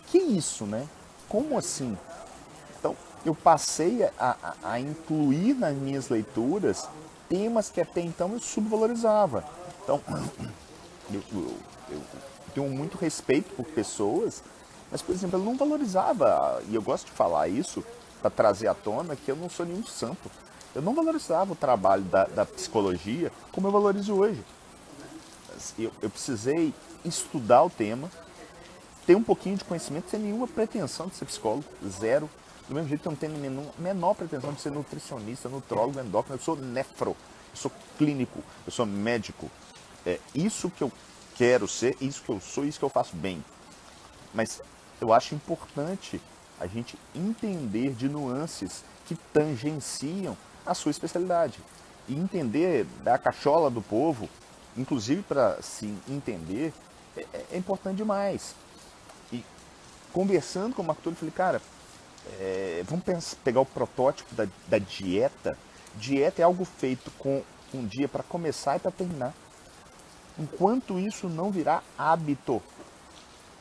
que 0.07 0.17
isso, 0.17 0.65
né? 0.65 0.87
Como 1.27 1.57
assim? 1.57 1.97
Então, 2.77 2.95
eu 3.25 3.33
passei 3.33 4.03
a, 4.03 4.11
a, 4.19 4.53
a 4.73 4.79
incluir 4.79 5.53
nas 5.55 5.75
minhas 5.75 6.09
leituras 6.09 6.87
temas 7.29 7.69
que 7.69 7.81
até 7.81 8.01
então 8.01 8.33
eu 8.33 8.39
subvalorizava. 8.39 9.43
Então, 9.83 10.01
eu, 11.11 11.23
eu, 11.31 11.51
eu 11.89 12.01
tenho 12.53 12.69
muito 12.69 12.97
respeito 12.97 13.53
por 13.55 13.65
pessoas, 13.65 14.43
mas, 14.91 15.01
por 15.01 15.13
exemplo, 15.15 15.39
eu 15.39 15.43
não 15.43 15.57
valorizava, 15.57 16.61
e 16.69 16.75
eu 16.75 16.81
gosto 16.81 17.07
de 17.07 17.11
falar 17.13 17.47
isso 17.47 17.83
para 18.21 18.29
trazer 18.29 18.67
à 18.67 18.73
tona 18.73 19.15
que 19.15 19.29
eu 19.29 19.35
não 19.35 19.49
sou 19.49 19.65
nenhum 19.65 19.85
santo. 19.85 20.29
Eu 20.75 20.81
não 20.81 20.93
valorizava 20.93 21.53
o 21.53 21.55
trabalho 21.55 22.03
da, 22.03 22.25
da 22.25 22.45
psicologia 22.45 23.31
como 23.51 23.67
eu 23.67 23.71
valorizo 23.71 24.13
hoje. 24.13 24.43
Eu, 25.77 25.91
eu 26.01 26.09
precisei 26.09 26.73
estudar 27.03 27.63
o 27.63 27.69
tema, 27.69 28.09
ter 29.05 29.15
um 29.15 29.23
pouquinho 29.23 29.57
de 29.57 29.63
conhecimento 29.63 30.09
sem 30.09 30.19
nenhuma 30.19 30.47
pretensão 30.47 31.07
de 31.07 31.15
ser 31.15 31.25
psicólogo, 31.25 31.65
zero. 31.87 32.29
Do 32.67 32.75
mesmo 32.75 32.87
jeito 32.87 33.01
que 33.01 33.07
eu 33.07 33.11
não 33.11 33.17
tenho 33.17 33.71
a 33.77 33.81
menor 33.81 34.13
pretensão 34.13 34.53
de 34.53 34.61
ser 34.61 34.71
nutricionista, 34.71 35.49
nutrólogo, 35.49 35.99
endócrino, 35.99 36.37
eu 36.37 36.41
sou 36.43 36.55
nefro, 36.55 37.11
eu 37.11 37.55
sou 37.55 37.71
clínico, 37.97 38.39
eu 38.65 38.71
sou 38.71 38.85
médico. 38.85 39.51
É 40.05 40.19
isso 40.33 40.69
que 40.69 40.81
eu 40.81 40.91
quero 41.35 41.67
ser, 41.67 41.97
isso 41.99 42.23
que 42.23 42.29
eu 42.29 42.39
sou, 42.39 42.65
isso 42.65 42.79
que 42.79 42.85
eu 42.85 42.89
faço 42.89 43.15
bem. 43.15 43.43
Mas 44.33 44.61
eu 45.01 45.11
acho 45.11 45.35
importante 45.35 46.21
a 46.59 46.65
gente 46.65 46.97
entender 47.13 47.93
de 47.93 48.07
nuances 48.07 48.83
que 49.05 49.15
tangenciam 49.33 50.37
a 50.65 50.73
sua 50.73 50.91
especialidade. 50.91 51.59
E 52.07 52.15
entender 52.15 52.85
da 53.03 53.17
cachola 53.17 53.69
do 53.69 53.81
povo, 53.81 54.29
inclusive 54.77 55.21
para 55.21 55.61
se 55.61 55.93
entender, 56.07 56.73
é, 57.17 57.25
é 57.51 57.57
importante 57.57 57.97
demais 57.97 58.55
conversando 60.13 60.75
com 60.75 60.81
o 60.83 60.85
Marco 60.85 61.01
Túlio, 61.01 61.17
falei, 61.17 61.33
cara, 61.33 61.61
é, 62.39 62.83
vamos 62.87 63.03
pensar, 63.03 63.35
pegar 63.43 63.59
o 63.59 63.65
protótipo 63.65 64.33
da, 64.35 64.47
da, 64.67 64.77
dieta. 64.77 65.57
Dieta 65.95 66.41
é 66.41 66.45
algo 66.45 66.63
feito 66.63 67.11
com 67.17 67.43
um 67.73 67.85
dia 67.85 68.07
para 68.07 68.23
começar 68.23 68.77
e 68.77 68.79
para 68.79 68.91
terminar. 68.91 69.33
Enquanto 70.39 70.99
isso 70.99 71.27
não 71.27 71.51
virar 71.51 71.83
hábito, 71.97 72.61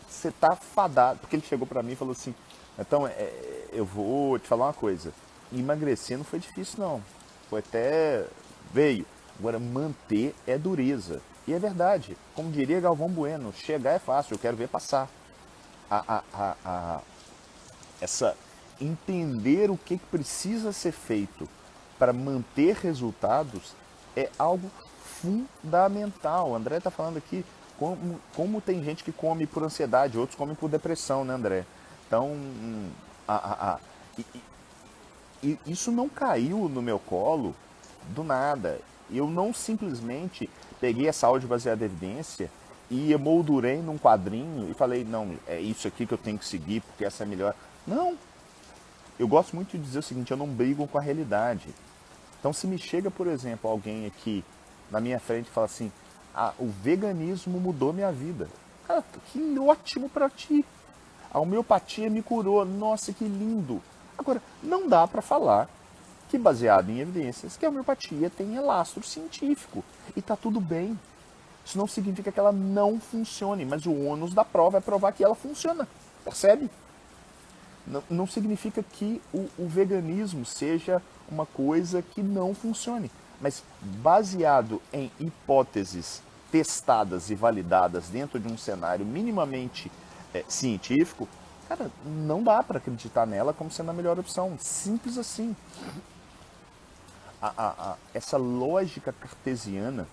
você 0.08 0.28
está 0.28 0.54
fadado. 0.54 1.18
Porque 1.20 1.36
ele 1.36 1.44
chegou 1.44 1.66
para 1.66 1.82
mim 1.82 1.92
e 1.92 1.96
falou 1.96 2.12
assim: 2.12 2.34
então, 2.78 3.06
é, 3.06 3.32
eu 3.72 3.84
vou 3.84 4.38
te 4.38 4.46
falar 4.46 4.66
uma 4.66 4.72
coisa. 4.72 5.12
Emagrecer 5.52 6.16
não 6.16 6.24
foi 6.24 6.38
difícil, 6.38 6.78
não. 6.78 7.02
Foi 7.50 7.60
até. 7.60 8.26
veio. 8.72 9.04
Agora, 9.38 9.58
manter 9.58 10.34
é 10.46 10.56
dureza. 10.56 11.20
E 11.46 11.52
é 11.52 11.58
verdade. 11.58 12.16
Como 12.34 12.50
diria 12.50 12.80
Galvão 12.80 13.08
Bueno: 13.08 13.52
chegar 13.52 13.92
é 13.92 13.98
fácil, 13.98 14.34
eu 14.34 14.38
quero 14.38 14.56
ver 14.56 14.68
passar 14.68 15.08
a, 15.92 16.22
a, 16.32 16.54
a, 16.64 17.00
essa 18.00 18.34
entender 18.80 19.70
o 19.70 19.76
que 19.76 19.96
precisa 19.96 20.72
ser 20.72 20.92
feito 20.92 21.48
para 21.98 22.12
manter 22.12 22.76
resultados 22.76 23.74
é 24.16 24.30
algo 24.38 24.70
fundamental. 25.20 26.50
O 26.50 26.54
André 26.54 26.78
está 26.78 26.90
falando 26.90 27.18
aqui 27.18 27.44
como, 27.78 28.18
como, 28.34 28.60
tem 28.60 28.82
gente 28.82 29.04
que 29.04 29.12
come 29.12 29.46
por 29.46 29.62
ansiedade, 29.62 30.18
outros 30.18 30.36
comem 30.36 30.54
por 30.54 30.70
depressão, 30.70 31.24
né, 31.24 31.34
André? 31.34 31.66
Então, 32.06 32.36
a, 33.28 33.72
a, 33.72 33.78
e, 34.18 34.26
e, 35.42 35.58
isso 35.66 35.90
não 35.90 36.08
caiu 36.08 36.68
no 36.68 36.80
meu 36.80 36.98
colo 36.98 37.54
do 38.08 38.24
nada. 38.24 38.80
Eu 39.10 39.26
não 39.28 39.52
simplesmente 39.52 40.48
peguei 40.80 41.08
a 41.08 41.12
saúde 41.12 41.46
baseada 41.46 41.82
em 41.82 41.86
evidência 41.86 42.50
e 42.92 43.10
emoldurei 43.10 43.80
num 43.80 43.96
quadrinho 43.96 44.70
e 44.70 44.74
falei, 44.74 45.02
não, 45.02 45.34
é 45.46 45.58
isso 45.58 45.88
aqui 45.88 46.04
que 46.04 46.12
eu 46.12 46.18
tenho 46.18 46.38
que 46.38 46.44
seguir 46.44 46.82
porque 46.82 47.06
essa 47.06 47.22
é 47.22 47.26
melhor. 47.26 47.54
Não. 47.86 48.18
Eu 49.18 49.26
gosto 49.26 49.56
muito 49.56 49.78
de 49.78 49.82
dizer 49.82 50.00
o 50.00 50.02
seguinte, 50.02 50.30
eu 50.30 50.36
não 50.36 50.46
brigo 50.46 50.86
com 50.86 50.98
a 50.98 51.00
realidade. 51.00 51.68
Então 52.38 52.52
se 52.52 52.66
me 52.66 52.76
chega, 52.76 53.10
por 53.10 53.26
exemplo, 53.26 53.70
alguém 53.70 54.04
aqui 54.04 54.44
na 54.90 55.00
minha 55.00 55.18
frente 55.18 55.46
e 55.46 55.50
fala 55.50 55.64
assim, 55.64 55.90
ah, 56.34 56.52
o 56.58 56.66
veganismo 56.66 57.58
mudou 57.58 57.94
minha 57.94 58.12
vida. 58.12 58.46
Cara, 58.86 59.02
que 59.32 59.58
ótimo 59.58 60.10
para 60.10 60.28
ti. 60.28 60.62
A 61.32 61.38
homeopatia 61.38 62.10
me 62.10 62.20
curou. 62.20 62.62
Nossa, 62.62 63.10
que 63.10 63.24
lindo. 63.24 63.80
Agora, 64.18 64.42
não 64.62 64.86
dá 64.86 65.08
para 65.08 65.22
falar 65.22 65.66
que 66.28 66.36
baseado 66.36 66.90
em 66.90 67.00
evidências 67.00 67.56
que 67.56 67.64
a 67.64 67.70
homeopatia 67.70 68.28
tem 68.28 68.54
elastro 68.54 69.02
científico 69.02 69.82
e 70.14 70.20
tá 70.20 70.36
tudo 70.36 70.60
bem. 70.60 70.98
Isso 71.64 71.78
não 71.78 71.86
significa 71.86 72.32
que 72.32 72.38
ela 72.38 72.52
não 72.52 72.98
funcione, 73.00 73.64
mas 73.64 73.86
o 73.86 73.94
ônus 73.94 74.34
da 74.34 74.44
prova 74.44 74.78
é 74.78 74.80
provar 74.80 75.12
que 75.12 75.24
ela 75.24 75.34
funciona. 75.34 75.86
Percebe? 76.24 76.70
Não, 77.86 78.02
não 78.08 78.26
significa 78.26 78.82
que 78.82 79.20
o, 79.32 79.48
o 79.58 79.68
veganismo 79.68 80.44
seja 80.44 81.02
uma 81.28 81.46
coisa 81.46 82.02
que 82.02 82.22
não 82.22 82.54
funcione, 82.54 83.10
mas 83.40 83.62
baseado 83.80 84.80
em 84.92 85.10
hipóteses 85.18 86.22
testadas 86.50 87.30
e 87.30 87.34
validadas 87.34 88.08
dentro 88.08 88.38
de 88.38 88.46
um 88.52 88.58
cenário 88.58 89.06
minimamente 89.06 89.90
é, 90.34 90.44
científico, 90.46 91.28
cara, 91.68 91.90
não 92.04 92.42
dá 92.42 92.62
para 92.62 92.78
acreditar 92.78 93.26
nela 93.26 93.52
como 93.52 93.70
sendo 93.70 93.90
a 93.90 93.94
melhor 93.94 94.18
opção. 94.18 94.56
Simples 94.60 95.16
assim. 95.16 95.56
A, 97.40 97.52
a, 97.56 97.68
a, 97.68 97.96
essa 98.14 98.36
lógica 98.36 99.12
cartesiana 99.12 100.06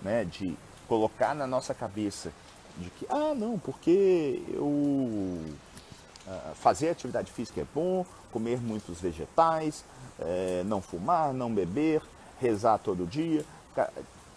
né, 0.00 0.24
de 0.24 0.56
colocar 0.88 1.34
na 1.34 1.46
nossa 1.46 1.74
cabeça 1.74 2.32
de 2.76 2.90
que, 2.90 3.06
ah, 3.08 3.34
não, 3.34 3.58
porque 3.58 4.42
eu 4.48 4.64
uh, 4.66 6.54
fazer 6.54 6.90
atividade 6.90 7.30
física 7.32 7.60
é 7.60 7.66
bom, 7.74 8.04
comer 8.30 8.60
muitos 8.60 9.00
vegetais, 9.00 9.84
é, 10.18 10.62
não 10.64 10.80
fumar, 10.80 11.32
não 11.34 11.52
beber, 11.52 12.02
rezar 12.40 12.78
todo 12.78 13.06
dia. 13.06 13.44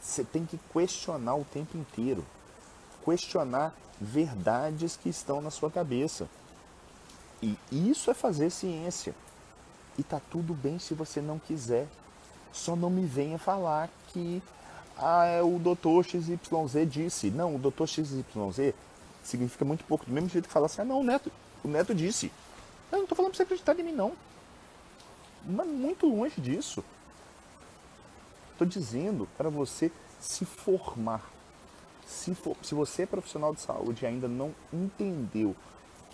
Você 0.01 0.23
tem 0.23 0.45
que 0.45 0.59
questionar 0.71 1.35
o 1.35 1.45
tempo 1.45 1.77
inteiro. 1.77 2.23
Questionar 3.03 3.73
verdades 3.99 4.97
que 4.97 5.09
estão 5.09 5.41
na 5.41 5.49
sua 5.49 5.71
cabeça. 5.71 6.27
E 7.41 7.57
isso 7.71 8.11
é 8.11 8.13
fazer 8.13 8.49
ciência. 8.49 9.15
E 9.97 10.03
tá 10.03 10.19
tudo 10.29 10.53
bem 10.53 10.77
se 10.77 10.93
você 10.93 11.21
não 11.21 11.39
quiser. 11.39 11.87
Só 12.51 12.75
não 12.75 12.89
me 12.89 13.05
venha 13.05 13.37
falar 13.37 13.89
que 14.09 14.41
ah, 14.97 15.25
é 15.25 15.41
o 15.41 15.59
doutor 15.59 16.05
XYZ 16.05 16.39
disse. 16.89 17.29
Não, 17.29 17.55
o 17.55 17.59
doutor 17.59 17.87
XYZ 17.87 18.23
significa 19.23 19.65
muito 19.65 19.83
pouco. 19.83 20.05
Do 20.05 20.11
mesmo 20.11 20.29
jeito 20.29 20.47
que 20.47 20.53
fala 20.53 20.67
assim, 20.67 20.81
ah 20.81 20.85
não, 20.85 20.99
o 20.99 21.03
neto, 21.03 21.31
o 21.63 21.67
neto 21.67 21.93
disse. 21.93 22.31
Eu 22.91 22.99
não 22.99 23.03
estou 23.03 23.15
falando 23.15 23.31
para 23.31 23.37
você 23.37 23.43
acreditar 23.43 23.77
em 23.79 23.83
mim, 23.83 23.91
não. 23.91 24.13
Mas 25.45 25.67
muito 25.67 26.07
longe 26.07 26.39
disso. 26.39 26.83
Estou 28.51 28.65
dizendo 28.65 29.27
para 29.37 29.49
você 29.49 29.91
se 30.19 30.45
formar. 30.45 31.29
Se, 32.05 32.33
for, 32.35 32.55
se 32.61 32.73
você 32.73 33.03
é 33.03 33.05
profissional 33.05 33.53
de 33.53 33.61
saúde 33.61 34.03
e 34.03 34.07
ainda 34.07 34.27
não 34.27 34.53
entendeu 34.71 35.55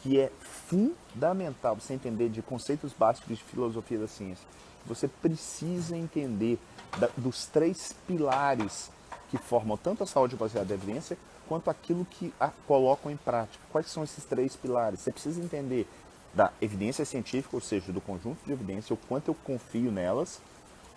que 0.01 0.19
é 0.19 0.31
fundamental 0.39 1.75
você 1.75 1.93
entender 1.93 2.29
de 2.29 2.41
conceitos 2.41 2.93
básicos 2.93 3.37
de 3.37 3.43
filosofia 3.43 3.99
da 3.99 4.07
ciência, 4.07 4.47
você 4.85 5.07
precisa 5.07 5.95
entender 5.95 6.57
da, 6.97 7.09
dos 7.17 7.45
três 7.45 7.93
pilares 8.07 8.89
que 9.29 9.37
formam 9.37 9.77
tanto 9.77 10.03
a 10.03 10.07
saúde 10.07 10.35
baseada 10.35 10.73
em 10.73 10.77
evidência 10.77 11.17
quanto 11.47 11.69
aquilo 11.69 12.05
que 12.05 12.33
a 12.39 12.49
colocam 12.67 13.11
em 13.11 13.17
prática. 13.17 13.63
Quais 13.71 13.87
são 13.87 14.03
esses 14.03 14.23
três 14.23 14.55
pilares? 14.55 15.01
Você 15.01 15.11
precisa 15.11 15.41
entender 15.41 15.87
da 16.33 16.51
evidência 16.61 17.03
científica, 17.03 17.55
ou 17.55 17.61
seja, 17.61 17.91
do 17.91 17.99
conjunto 17.99 18.39
de 18.45 18.53
evidência, 18.53 18.93
o 18.93 18.97
quanto 18.97 19.29
eu 19.29 19.35
confio 19.35 19.91
nelas, 19.91 20.39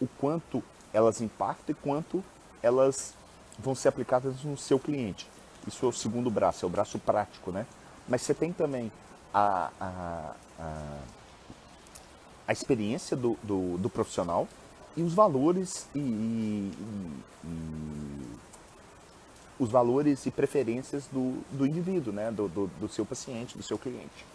o 0.01 0.07
quanto 0.07 0.63
elas 0.93 1.21
impactam 1.21 1.73
e 1.73 1.75
quanto 1.75 2.23
elas 2.63 3.15
vão 3.59 3.75
ser 3.75 3.89
aplicadas 3.89 4.43
no 4.45 4.57
seu 4.57 4.79
cliente. 4.79 5.29
Isso 5.67 5.85
é 5.85 5.89
o 5.89 5.93
segundo 5.93 6.31
braço, 6.31 6.65
é 6.65 6.69
o 6.69 6.71
braço 6.71 6.99
prático, 6.99 7.51
né? 7.51 7.67
Mas 8.09 8.23
você 8.23 8.35
tem 8.35 8.53
também 8.53 8.93
a, 9.33 9.71
a, 9.81 10.35
a, 10.61 10.99
a 12.47 12.53
experiência 12.53 13.17
do, 13.17 13.37
do, 13.43 13.79
do, 13.79 13.91
profissional 13.91 14.47
e 14.97 15.03
os 15.03 15.15
valores 15.15 15.89
e, 15.95 15.99
e, 15.99 16.73
e, 17.45 18.35
os 19.59 19.71
valores 19.71 20.27
e 20.27 20.31
preferências 20.31 21.07
do, 21.07 21.39
do 21.53 21.67
indivíduo, 21.67 22.13
né? 22.13 22.31
Do, 22.31 22.49
do, 22.49 22.67
do 22.81 22.89
seu 22.89 23.05
paciente, 23.05 23.57
do 23.57 23.63
seu 23.63 23.79
cliente. 23.79 24.27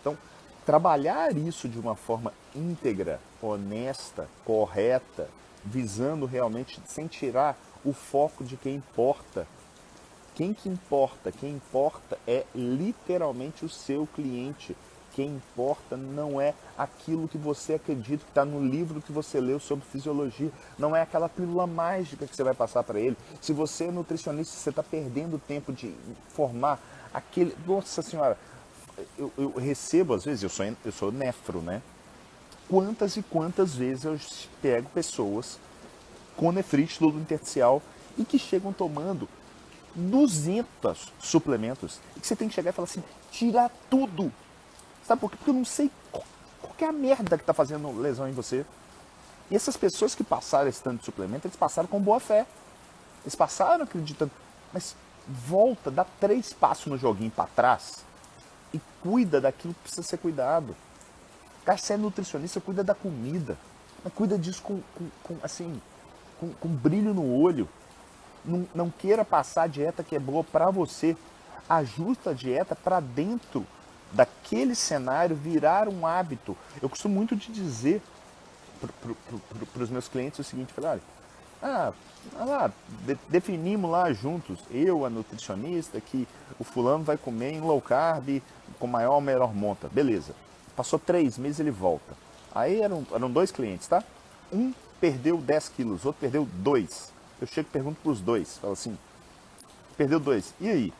Então, 0.00 0.16
trabalhar 0.64 1.36
isso 1.36 1.68
de 1.68 1.78
uma 1.78 1.94
forma 1.94 2.32
íntegra, 2.54 3.20
honesta, 3.40 4.28
correta, 4.44 5.28
visando 5.64 6.26
realmente, 6.26 6.80
sem 6.86 7.06
tirar 7.06 7.58
o 7.84 7.92
foco 7.92 8.44
de 8.44 8.56
quem 8.56 8.76
importa. 8.76 9.46
Quem 10.34 10.54
que 10.54 10.68
importa? 10.68 11.32
Quem 11.32 11.54
importa 11.54 12.18
é 12.26 12.44
literalmente 12.54 13.64
o 13.64 13.68
seu 13.68 14.06
cliente. 14.06 14.76
Quem 15.18 15.30
importa 15.30 15.96
não 15.96 16.40
é 16.40 16.54
aquilo 16.78 17.26
que 17.26 17.36
você 17.36 17.74
acredita 17.74 18.22
que 18.22 18.30
está 18.30 18.44
no 18.44 18.64
livro 18.64 19.02
que 19.02 19.10
você 19.10 19.40
leu 19.40 19.58
sobre 19.58 19.84
fisiologia. 19.84 20.48
Não 20.78 20.94
é 20.94 21.02
aquela 21.02 21.28
pílula 21.28 21.66
mágica 21.66 22.24
que 22.24 22.36
você 22.36 22.44
vai 22.44 22.54
passar 22.54 22.84
para 22.84 23.00
ele. 23.00 23.16
Se 23.40 23.52
você 23.52 23.86
é 23.86 23.90
nutricionista, 23.90 24.54
você 24.54 24.70
está 24.70 24.80
perdendo 24.80 25.36
tempo 25.36 25.72
de 25.72 25.92
formar 26.28 26.78
aquele. 27.12 27.52
Nossa 27.66 28.00
Senhora, 28.00 28.38
eu, 29.18 29.32
eu, 29.36 29.54
recebo, 29.56 30.14
às 30.14 30.24
vezes, 30.24 30.44
eu 30.44 30.48
sou, 30.48 30.64
eu 30.84 30.92
sou 30.92 31.10
nefro, 31.10 31.60
né? 31.62 31.82
Quantas 32.68 33.16
e 33.16 33.22
quantas 33.24 33.74
vezes 33.74 34.04
eu 34.04 34.16
pego 34.62 34.88
pessoas 34.90 35.58
com 36.36 36.52
nefrite 36.52 37.00
do 37.00 37.08
intersticial 37.08 37.82
e 38.16 38.24
que 38.24 38.38
chegam 38.38 38.72
tomando 38.72 39.28
200 39.96 41.12
suplementos 41.18 41.98
e 42.16 42.20
que 42.20 42.26
você 42.28 42.36
tem 42.36 42.48
que 42.48 42.54
chegar 42.54 42.70
e 42.70 42.72
falar 42.72 42.86
assim, 42.86 43.02
tirar 43.32 43.68
tudo. 43.90 44.32
Sabe 45.08 45.22
por 45.22 45.30
quê? 45.30 45.38
Porque 45.38 45.50
eu 45.50 45.54
não 45.54 45.64
sei 45.64 45.90
qual, 46.12 46.22
é 46.80 46.84
a 46.84 46.92
merda 46.92 47.38
que 47.38 47.42
está 47.42 47.54
fazendo 47.54 47.98
lesão 47.98 48.28
em 48.28 48.32
você. 48.32 48.66
E 49.50 49.56
essas 49.56 49.74
pessoas 49.74 50.14
que 50.14 50.22
passaram 50.22 50.68
esse 50.68 50.82
tanto 50.82 50.98
de 50.98 51.06
suplemento, 51.06 51.46
eles 51.46 51.56
passaram 51.56 51.88
com 51.88 51.98
boa 51.98 52.20
fé. 52.20 52.46
Eles 53.22 53.34
passaram 53.34 53.84
acreditando. 53.84 54.30
Mas 54.70 54.94
volta, 55.26 55.90
dá 55.90 56.04
três 56.20 56.52
passos 56.52 56.88
no 56.88 56.98
joguinho 56.98 57.30
para 57.30 57.46
trás 57.46 58.04
e 58.74 58.78
cuida 59.02 59.40
daquilo 59.40 59.72
que 59.72 59.80
precisa 59.80 60.02
ser 60.02 60.18
cuidado. 60.18 60.76
Cara, 61.64 61.78
se 61.78 61.94
é 61.94 61.96
nutricionista, 61.96 62.60
cuida 62.60 62.84
da 62.84 62.94
comida. 62.94 63.56
Cuida 64.14 64.38
disso 64.38 64.62
com, 64.62 64.82
com, 64.94 65.08
com 65.22 65.36
assim, 65.42 65.80
com, 66.38 66.52
com 66.52 66.68
brilho 66.68 67.14
no 67.14 67.34
olho. 67.34 67.66
Não, 68.44 68.68
não 68.74 68.90
queira 68.90 69.24
passar 69.24 69.62
a 69.62 69.66
dieta 69.66 70.04
que 70.04 70.14
é 70.14 70.18
boa 70.18 70.44
para 70.44 70.70
você. 70.70 71.16
Ajusta 71.66 72.30
a 72.30 72.34
dieta 72.34 72.76
para 72.76 73.00
dentro 73.00 73.66
daquele 74.12 74.74
cenário 74.74 75.36
virar 75.36 75.88
um 75.88 76.06
hábito. 76.06 76.56
Eu 76.80 76.88
costumo 76.88 77.14
muito 77.14 77.36
de 77.36 77.52
dizer 77.52 78.02
para 79.72 79.82
os 79.82 79.90
meus 79.90 80.08
clientes 80.08 80.38
o 80.38 80.44
seguinte, 80.44 80.72
olha, 80.78 81.00
ah, 81.62 81.92
lá, 82.36 82.70
de, 83.04 83.18
definimos 83.28 83.90
lá 83.90 84.12
juntos, 84.12 84.60
eu, 84.70 85.04
a 85.04 85.10
nutricionista, 85.10 86.00
que 86.00 86.26
o 86.58 86.64
fulano 86.64 87.04
vai 87.04 87.16
comer 87.16 87.52
em 87.52 87.60
low 87.60 87.80
carb 87.80 88.40
com 88.78 88.86
maior 88.86 89.14
ou 89.14 89.20
menor 89.20 89.54
monta. 89.54 89.88
Beleza. 89.88 90.34
Passou 90.76 90.98
três 90.98 91.36
meses 91.36 91.58
ele 91.58 91.70
volta. 91.70 92.16
Aí 92.54 92.80
eram, 92.80 93.06
eram 93.12 93.30
dois 93.30 93.50
clientes, 93.50 93.88
tá? 93.88 94.02
Um 94.52 94.72
perdeu 95.00 95.38
10 95.38 95.68
quilos, 95.70 96.04
outro 96.04 96.20
perdeu 96.20 96.46
2. 96.54 97.12
Eu 97.40 97.46
chego 97.46 97.68
e 97.68 97.72
pergunto 97.72 98.00
para 98.02 98.12
os 98.12 98.20
dois, 98.20 98.58
falo 98.58 98.72
assim, 98.72 98.98
perdeu 99.96 100.18
2, 100.18 100.54
e 100.60 100.68
aí? 100.68 100.92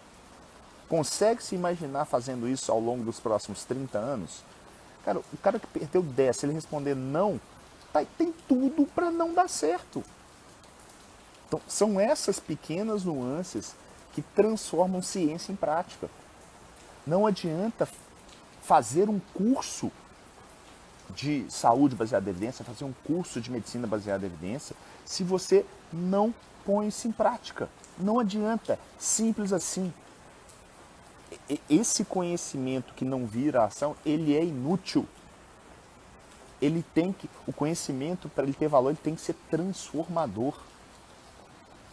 Consegue 0.88 1.42
se 1.42 1.54
imaginar 1.54 2.06
fazendo 2.06 2.48
isso 2.48 2.72
ao 2.72 2.80
longo 2.80 3.04
dos 3.04 3.20
próximos 3.20 3.64
30 3.64 3.98
anos? 3.98 4.42
Cara, 5.04 5.18
o 5.18 5.36
cara 5.42 5.58
que 5.58 5.66
perdeu 5.66 6.02
10, 6.02 6.36
se 6.36 6.46
ele 6.46 6.52
responder 6.52 6.94
não, 6.94 7.40
tá, 7.92 8.04
tem 8.16 8.32
tudo 8.46 8.86
para 8.86 9.10
não 9.10 9.34
dar 9.34 9.48
certo. 9.48 10.02
Então, 11.46 11.60
são 11.66 11.98
essas 11.98 12.38
pequenas 12.38 13.04
nuances 13.04 13.74
que 14.12 14.22
transformam 14.22 15.02
ciência 15.02 15.52
em 15.52 15.56
prática. 15.56 16.10
Não 17.06 17.26
adianta 17.26 17.88
fazer 18.62 19.08
um 19.08 19.18
curso 19.34 19.90
de 21.10 21.46
saúde 21.48 21.94
baseada 21.94 22.28
em 22.28 22.30
evidência, 22.30 22.64
fazer 22.64 22.84
um 22.84 22.92
curso 23.04 23.40
de 23.40 23.50
medicina 23.50 23.86
baseada 23.86 24.26
em 24.26 24.28
evidência, 24.28 24.76
se 25.06 25.24
você 25.24 25.64
não 25.92 26.34
põe 26.66 26.88
isso 26.88 27.08
em 27.08 27.12
prática. 27.12 27.68
Não 27.98 28.18
adianta, 28.18 28.78
simples 28.98 29.52
assim. 29.52 29.92
Esse 31.68 32.04
conhecimento 32.04 32.94
que 32.94 33.04
não 33.04 33.26
vira 33.26 33.64
ação, 33.64 33.94
ele 34.04 34.36
é 34.36 34.44
inútil. 34.44 35.06
Ele 36.60 36.84
tem 36.94 37.12
que, 37.12 37.28
o 37.46 37.52
conhecimento 37.52 38.28
para 38.28 38.44
ele 38.44 38.54
ter 38.54 38.68
valor, 38.68 38.90
ele 38.90 38.98
tem 39.02 39.14
que 39.14 39.20
ser 39.20 39.34
transformador. 39.50 40.54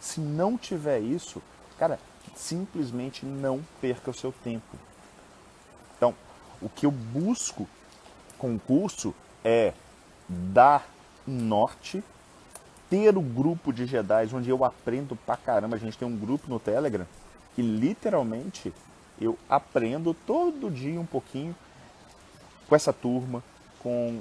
Se 0.00 0.20
não 0.20 0.56
tiver 0.56 1.00
isso, 1.00 1.42
cara, 1.78 1.98
simplesmente 2.34 3.24
não 3.24 3.62
perca 3.80 4.10
o 4.10 4.14
seu 4.14 4.32
tempo. 4.32 4.76
Então, 5.96 6.14
o 6.60 6.68
que 6.68 6.86
eu 6.86 6.90
busco 6.90 7.68
concurso 8.38 9.14
é 9.44 9.72
dar 10.28 10.86
norte, 11.26 12.02
ter 12.88 13.16
o 13.16 13.20
grupo 13.22 13.72
de 13.72 13.86
Jedi 13.86 14.28
onde 14.34 14.50
eu 14.50 14.64
aprendo 14.64 15.16
pra 15.16 15.36
caramba. 15.36 15.76
A 15.76 15.78
gente 15.78 15.98
tem 15.98 16.06
um 16.06 16.16
grupo 16.16 16.48
no 16.48 16.60
Telegram 16.60 17.06
que 17.54 17.62
literalmente 17.62 18.72
eu 19.20 19.38
aprendo 19.48 20.14
todo 20.26 20.70
dia 20.70 21.00
um 21.00 21.06
pouquinho 21.06 21.54
com 22.68 22.74
essa 22.74 22.92
turma, 22.92 23.42
com 23.80 24.20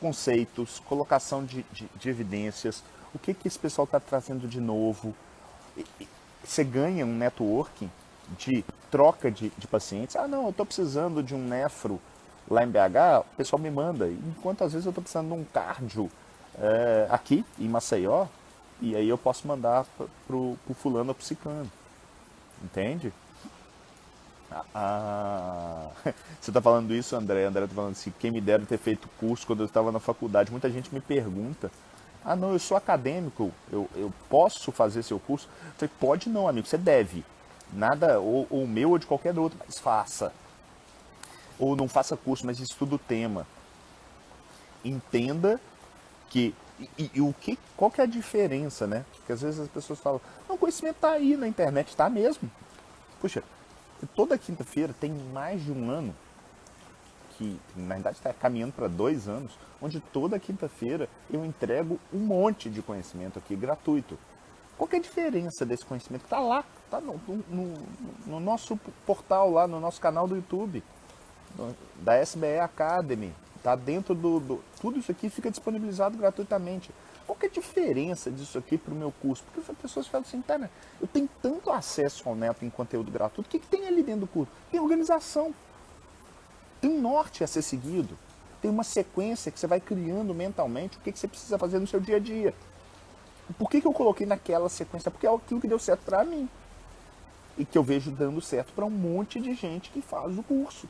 conceitos, 0.00 0.80
colocação 0.80 1.44
de, 1.44 1.64
de, 1.72 1.88
de 1.96 2.08
evidências, 2.08 2.82
o 3.14 3.18
que, 3.18 3.34
que 3.34 3.48
esse 3.48 3.58
pessoal 3.58 3.84
está 3.84 3.98
trazendo 3.98 4.46
de 4.46 4.60
novo. 4.60 5.14
Você 6.44 6.62
ganha 6.62 7.04
um 7.04 7.14
networking 7.14 7.90
de 8.38 8.64
troca 8.90 9.30
de, 9.30 9.50
de 9.56 9.66
pacientes. 9.66 10.16
Ah, 10.16 10.28
não, 10.28 10.44
eu 10.44 10.50
estou 10.50 10.66
precisando 10.66 11.22
de 11.22 11.34
um 11.34 11.46
nefro 11.46 12.00
lá 12.50 12.64
em 12.64 12.68
BH, 12.68 13.20
o 13.32 13.36
pessoal 13.36 13.60
me 13.60 13.70
manda. 13.70 14.08
Enquanto 14.08 14.64
às 14.64 14.72
vezes 14.72 14.86
eu 14.86 14.90
estou 14.90 15.02
precisando 15.02 15.28
de 15.28 15.34
um 15.34 15.44
cardio 15.44 16.10
é, 16.58 17.06
aqui 17.10 17.44
em 17.58 17.68
Maceió, 17.68 18.26
e 18.80 18.94
aí 18.94 19.08
eu 19.08 19.18
posso 19.18 19.46
mandar 19.46 19.84
pro, 20.26 20.56
pro 20.64 20.74
fulano 20.74 21.10
ou 21.10 21.14
pro 21.14 21.24
ciclano. 21.24 21.70
Entende? 22.62 23.12
Ah, 24.74 25.90
você 26.40 26.50
está 26.50 26.60
falando 26.60 26.94
isso, 26.94 27.14
André? 27.14 27.44
André 27.44 27.64
está 27.64 27.74
falando 27.74 27.92
assim, 27.92 28.12
quem 28.18 28.30
me 28.30 28.40
dera 28.40 28.64
ter 28.64 28.78
feito 28.78 29.08
curso 29.18 29.46
quando 29.46 29.60
eu 29.60 29.66
estava 29.66 29.92
na 29.92 30.00
faculdade. 30.00 30.50
Muita 30.50 30.70
gente 30.70 30.92
me 30.92 31.00
pergunta, 31.00 31.70
ah 32.24 32.34
não, 32.34 32.52
eu 32.52 32.58
sou 32.58 32.76
acadêmico, 32.76 33.52
eu, 33.70 33.88
eu 33.94 34.12
posso 34.28 34.72
fazer 34.72 35.02
seu 35.02 35.18
curso? 35.18 35.48
Eu 35.64 35.72
falei, 35.78 35.94
pode 36.00 36.28
não, 36.28 36.48
amigo, 36.48 36.66
você 36.66 36.78
deve. 36.78 37.24
Nada, 37.72 38.18
ou 38.18 38.46
o 38.50 38.66
meu 38.66 38.90
ou 38.90 38.98
de 38.98 39.06
qualquer 39.06 39.38
outro, 39.38 39.58
mas 39.66 39.78
faça 39.78 40.32
ou 41.58 41.74
não 41.74 41.88
faça 41.88 42.16
curso, 42.16 42.46
mas 42.46 42.60
estuda 42.60 42.94
o 42.94 42.98
tema. 42.98 43.46
Entenda 44.84 45.60
que 46.30 46.54
e, 46.96 47.10
e, 47.14 47.20
o 47.20 47.34
que, 47.34 47.58
qual 47.76 47.90
que 47.90 48.00
é 48.00 48.04
a 48.04 48.06
diferença, 48.06 48.86
né? 48.86 49.04
Porque 49.16 49.32
às 49.32 49.42
vezes 49.42 49.58
as 49.58 49.68
pessoas 49.68 49.98
falam, 49.98 50.20
não, 50.48 50.54
o 50.54 50.58
conhecimento 50.58 50.94
está 50.96 51.10
aí 51.10 51.36
na 51.36 51.48
internet, 51.48 51.88
está 51.88 52.08
mesmo. 52.08 52.48
Puxa, 53.20 53.42
toda 54.06 54.38
quinta-feira 54.38 54.94
tem 54.98 55.12
mais 55.32 55.62
de 55.62 55.72
um 55.72 55.90
ano, 55.90 56.14
que 57.36 57.58
na 57.76 57.94
verdade 57.94 58.16
está 58.16 58.32
caminhando 58.32 58.72
para 58.72 58.88
dois 58.88 59.28
anos, 59.28 59.52
onde 59.80 60.00
toda 60.00 60.38
quinta-feira 60.38 61.08
eu 61.30 61.44
entrego 61.44 61.98
um 62.12 62.18
monte 62.18 62.68
de 62.68 62.82
conhecimento 62.82 63.38
aqui 63.38 63.54
gratuito. 63.54 64.18
Qual 64.76 64.86
que 64.86 64.96
é 64.96 64.98
a 64.98 65.02
diferença 65.02 65.66
desse 65.66 65.84
conhecimento? 65.84 66.24
Está 66.24 66.38
lá, 66.38 66.64
está 66.84 67.00
no, 67.00 67.20
no, 67.48 67.74
no 68.26 68.40
nosso 68.40 68.76
portal, 69.04 69.50
lá 69.50 69.66
no 69.66 69.80
nosso 69.80 70.00
canal 70.00 70.26
do 70.28 70.36
YouTube 70.36 70.82
da 71.96 72.16
SBE 72.16 72.58
Academy. 72.60 73.34
Tá 73.62 73.74
dentro 73.74 74.14
do, 74.14 74.38
do, 74.38 74.64
Tudo 74.80 74.98
isso 74.98 75.10
aqui 75.10 75.28
fica 75.28 75.50
disponibilizado 75.50 76.16
gratuitamente. 76.16 76.90
Qual 77.28 77.36
que 77.36 77.44
é 77.44 77.48
a 77.50 77.52
diferença 77.52 78.30
disso 78.30 78.56
aqui 78.56 78.78
para 78.78 78.94
o 78.94 78.96
meu 78.96 79.12
curso? 79.12 79.44
Porque 79.44 79.70
as 79.70 79.76
pessoas 79.76 80.06
falam 80.06 80.26
assim, 80.26 80.40
tá, 80.40 80.56
né? 80.56 80.70
eu 80.98 81.06
tenho 81.06 81.28
tanto 81.42 81.70
acesso 81.70 82.26
ao 82.26 82.34
neto 82.34 82.64
em 82.64 82.70
conteúdo 82.70 83.12
gratuito, 83.12 83.46
o 83.46 83.50
que, 83.50 83.58
que 83.58 83.66
tem 83.66 83.86
ali 83.86 84.02
dentro 84.02 84.22
do 84.22 84.26
curso? 84.26 84.50
Tem 84.70 84.80
organização, 84.80 85.54
tem 86.80 86.90
norte 86.90 87.44
a 87.44 87.46
ser 87.46 87.60
seguido, 87.60 88.16
tem 88.62 88.70
uma 88.70 88.82
sequência 88.82 89.52
que 89.52 89.60
você 89.60 89.66
vai 89.66 89.78
criando 89.78 90.34
mentalmente, 90.34 90.96
o 90.96 91.00
que, 91.00 91.12
que 91.12 91.18
você 91.18 91.28
precisa 91.28 91.58
fazer 91.58 91.78
no 91.78 91.86
seu 91.86 92.00
dia 92.00 92.16
a 92.16 92.18
dia. 92.18 92.54
Por 93.58 93.68
que, 93.68 93.82
que 93.82 93.86
eu 93.86 93.92
coloquei 93.92 94.26
naquela 94.26 94.70
sequência? 94.70 95.10
Porque 95.10 95.26
é 95.26 95.34
aquilo 95.34 95.60
que 95.60 95.68
deu 95.68 95.78
certo 95.78 96.00
para 96.06 96.24
mim. 96.24 96.48
E 97.58 97.64
que 97.64 97.76
eu 97.76 97.82
vejo 97.82 98.10
dando 98.10 98.40
certo 98.40 98.72
para 98.72 98.86
um 98.86 98.90
monte 98.90 99.38
de 99.38 99.54
gente 99.54 99.90
que 99.90 100.00
faz 100.00 100.36
o 100.38 100.42
curso. 100.42 100.88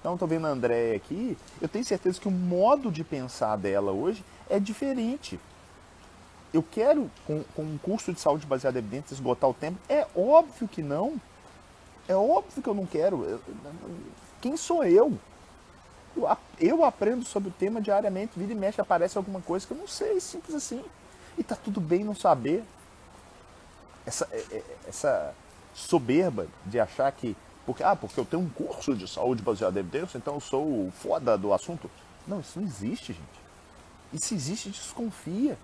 Então, 0.00 0.12
estou 0.12 0.28
vendo 0.28 0.46
a 0.46 0.50
Andréia 0.50 0.94
aqui, 0.96 1.38
eu 1.62 1.68
tenho 1.68 1.84
certeza 1.84 2.20
que 2.20 2.28
o 2.28 2.30
modo 2.30 2.92
de 2.92 3.02
pensar 3.02 3.56
dela 3.56 3.92
hoje 3.92 4.22
é 4.50 4.60
diferente. 4.60 5.40
Eu 6.54 6.62
quero, 6.62 7.10
com, 7.26 7.42
com 7.56 7.62
um 7.62 7.76
curso 7.76 8.12
de 8.12 8.20
saúde 8.20 8.46
baseado 8.46 8.76
em 8.76 8.78
evidências, 8.78 9.18
esgotar 9.18 9.50
o 9.50 9.52
tempo? 9.52 9.76
É 9.88 10.06
óbvio 10.14 10.68
que 10.68 10.82
não. 10.82 11.20
É 12.06 12.14
óbvio 12.14 12.62
que 12.62 12.68
eu 12.68 12.74
não 12.74 12.86
quero. 12.86 13.40
Quem 14.40 14.56
sou 14.56 14.84
eu? 14.84 15.18
Eu 16.60 16.84
aprendo 16.84 17.24
sobre 17.24 17.48
o 17.48 17.52
tema 17.52 17.80
diariamente, 17.80 18.38
vira 18.38 18.52
e 18.52 18.54
mexe, 18.54 18.80
aparece 18.80 19.18
alguma 19.18 19.40
coisa 19.40 19.66
que 19.66 19.72
eu 19.72 19.76
não 19.76 19.88
sei, 19.88 20.20
simples 20.20 20.54
assim. 20.54 20.84
E 21.36 21.42
tá 21.42 21.56
tudo 21.56 21.80
bem 21.80 22.04
não 22.04 22.14
saber. 22.14 22.62
Essa, 24.06 24.28
é, 24.30 24.44
é, 24.52 24.62
essa 24.86 25.34
soberba 25.74 26.46
de 26.64 26.78
achar 26.78 27.10
que 27.10 27.36
porque, 27.66 27.82
ah, 27.82 27.96
porque 27.96 28.20
eu 28.20 28.24
tenho 28.24 28.42
um 28.42 28.48
curso 28.48 28.94
de 28.94 29.08
saúde 29.08 29.42
baseado 29.42 29.76
em 29.76 29.80
evidência, 29.80 30.18
então 30.18 30.34
eu 30.34 30.40
sou 30.40 30.62
o 30.62 30.92
foda 30.92 31.36
do 31.36 31.52
assunto. 31.52 31.90
Não, 32.28 32.38
isso 32.38 32.60
não 32.60 32.66
existe, 32.66 33.12
gente. 33.12 33.44
E 34.12 34.18
se 34.18 34.34
existe, 34.34 34.68
desconfia. 34.68 35.58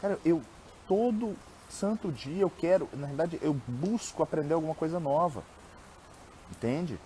Cara, 0.00 0.18
eu 0.24 0.42
todo 0.86 1.36
santo 1.68 2.12
dia 2.12 2.42
eu 2.42 2.50
quero, 2.50 2.88
na 2.92 3.06
verdade, 3.06 3.38
eu 3.42 3.54
busco 3.66 4.22
aprender 4.22 4.54
alguma 4.54 4.74
coisa 4.74 5.00
nova. 5.00 5.42
Entende? 6.50 6.98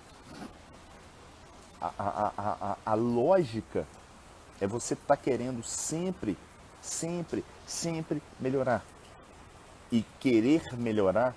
A, 1.81 1.93
a, 1.99 2.33
a, 2.37 2.77
a, 2.85 2.95
lógica 2.95 3.87
é 4.61 4.67
você 4.67 4.93
estar 4.93 5.17
tá 5.17 5.23
querendo 5.23 5.63
sempre, 5.63 6.37
sempre, 6.81 7.45
sempre 7.67 8.23
melhorar. 8.39 8.85
E 9.91 10.05
querer 10.21 10.63
melhorar 10.77 11.35